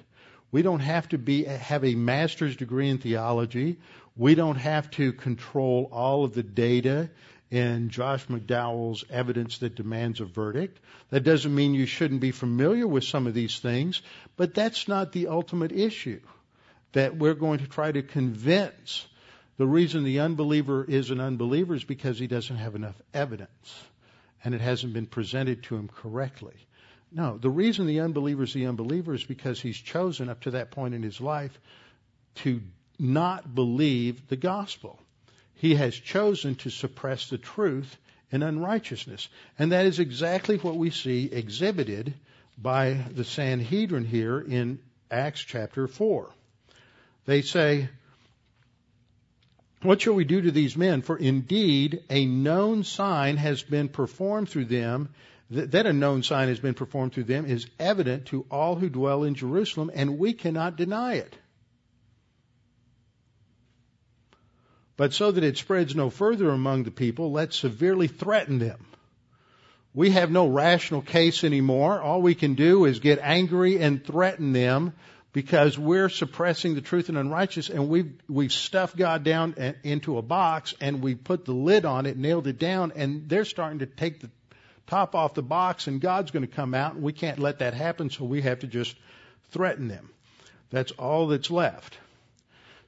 [0.55, 3.75] We don't have to be have a master's degree in theology.
[4.15, 7.09] We don't have to control all of the data
[7.51, 10.79] in Josh McDowell's evidence that demands a verdict.
[11.09, 14.01] That doesn't mean you shouldn't be familiar with some of these things,
[14.37, 16.21] but that's not the ultimate issue.
[16.93, 19.05] That we're going to try to convince
[19.57, 23.83] the reason the unbeliever is an unbeliever is because he doesn't have enough evidence
[24.41, 26.55] and it hasn't been presented to him correctly.
[27.15, 30.71] No, the reason the unbeliever is the unbeliever is because he's chosen up to that
[30.71, 31.57] point in his life
[32.35, 32.61] to
[32.99, 34.99] not believe the gospel.
[35.53, 37.95] He has chosen to suppress the truth
[38.31, 39.29] in unrighteousness.
[39.57, 42.13] And that is exactly what we see exhibited
[42.57, 46.29] by the Sanhedrin here in Acts chapter 4.
[47.25, 47.87] They say,
[49.83, 51.01] What shall we do to these men?
[51.01, 55.09] For indeed a known sign has been performed through them
[55.49, 59.23] that a known sign has been performed through them is evident to all who dwell
[59.23, 61.37] in Jerusalem, and we cannot deny it.
[64.97, 68.85] But so that it spreads no further among the people, let's severely threaten them.
[69.93, 72.01] We have no rational case anymore.
[72.01, 74.93] All we can do is get angry and threaten them
[75.31, 80.17] because we're suppressing the truth and unrighteous and we've, we've stuffed God down eh, into
[80.17, 83.79] a box and we put the lid on it, nailed it down, and they're starting
[83.79, 84.29] to take the
[84.87, 87.73] top off the box and God's going to come out and we can't let that
[87.73, 88.95] happen so we have to just
[89.51, 90.09] threaten them.
[90.69, 91.97] That's all that's left.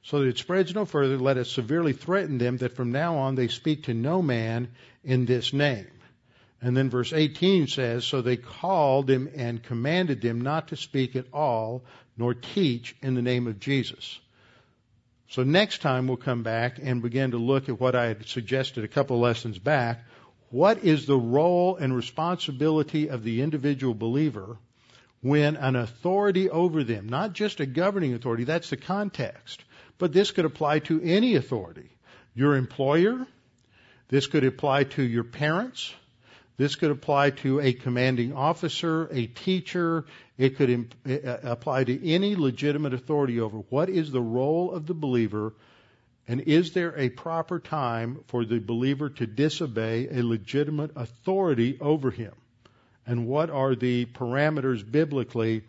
[0.02, 3.34] So that it spreads no further, let us severely threaten them that from now on
[3.34, 4.68] they speak to no man
[5.04, 5.88] in this name.
[6.60, 11.14] And then verse 18 says, So they called them and commanded them not to speak
[11.14, 11.84] at all,
[12.16, 14.18] nor teach in the name of Jesus.
[15.30, 18.82] So next time we'll come back and begin to look at what I had suggested
[18.82, 20.04] a couple lessons back,
[20.50, 24.56] what is the role and responsibility of the individual believer
[25.20, 29.62] when an authority over them, not just a governing authority, that's the context,
[29.98, 31.90] but this could apply to any authority.
[32.34, 33.26] Your employer,
[34.08, 35.92] This could apply to your parents.
[36.56, 40.06] This could apply to a commanding officer, a teacher.
[40.38, 40.70] It could
[41.06, 45.52] eh, eh, apply to any legitimate authority over what is the role of the believer
[46.28, 52.10] and is there a proper time for the believer to disobey a legitimate authority over
[52.10, 52.34] him?
[53.06, 55.62] And what are the parameters biblically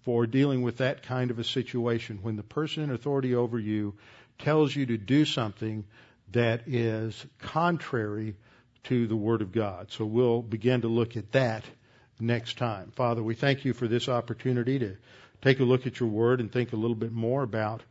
[0.00, 3.92] for dealing with that kind of a situation when the person in authority over you
[4.38, 5.84] tells you to do something
[6.32, 8.34] that is contrary
[8.84, 9.92] to the Word of God?
[9.92, 11.64] So we'll begin to look at that
[12.18, 12.90] next time.
[12.96, 14.96] Father, we thank you for this opportunity to
[15.42, 17.82] take a look at your Word and think a little bit more about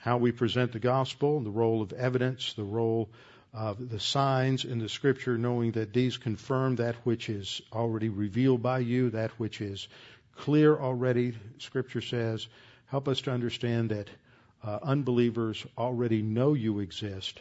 [0.00, 3.10] how we present the gospel, the role of evidence, the role
[3.52, 8.62] of the signs in the scripture, knowing that these confirm that which is already revealed
[8.62, 9.88] by you, that which is
[10.36, 12.46] clear already, scripture says.
[12.86, 14.08] Help us to understand that
[14.64, 17.38] uh, unbelievers already know you exist,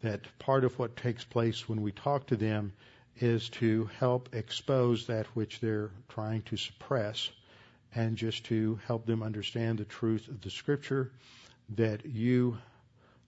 [0.00, 2.72] that part of what takes place when we talk to them
[3.18, 7.28] is to help expose that which they're trying to suppress
[7.94, 11.10] and just to help them understand the truth of the scripture
[11.76, 12.58] that you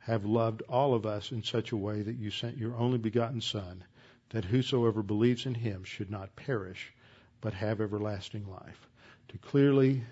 [0.00, 3.40] have loved all of us in such a way that you sent your only begotten
[3.40, 3.84] Son,
[4.30, 6.92] that whosoever believes in him should not perish,
[7.40, 8.88] but have everlasting life.
[9.28, 10.02] To clearly,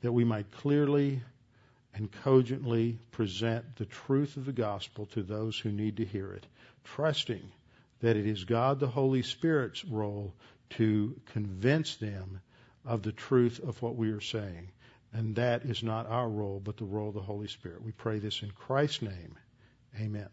[0.00, 1.22] that we might clearly
[1.94, 6.46] and cogently present the truth of the gospel to those who need to hear it,
[6.84, 7.50] trusting
[8.00, 10.34] that it is God the Holy Spirit's role
[10.70, 12.40] to convince them
[12.84, 14.68] of the truth of what we are saying.
[15.12, 17.82] And that is not our role, but the role of the Holy Spirit.
[17.82, 19.36] We pray this in Christ's name.
[20.00, 20.28] Amen.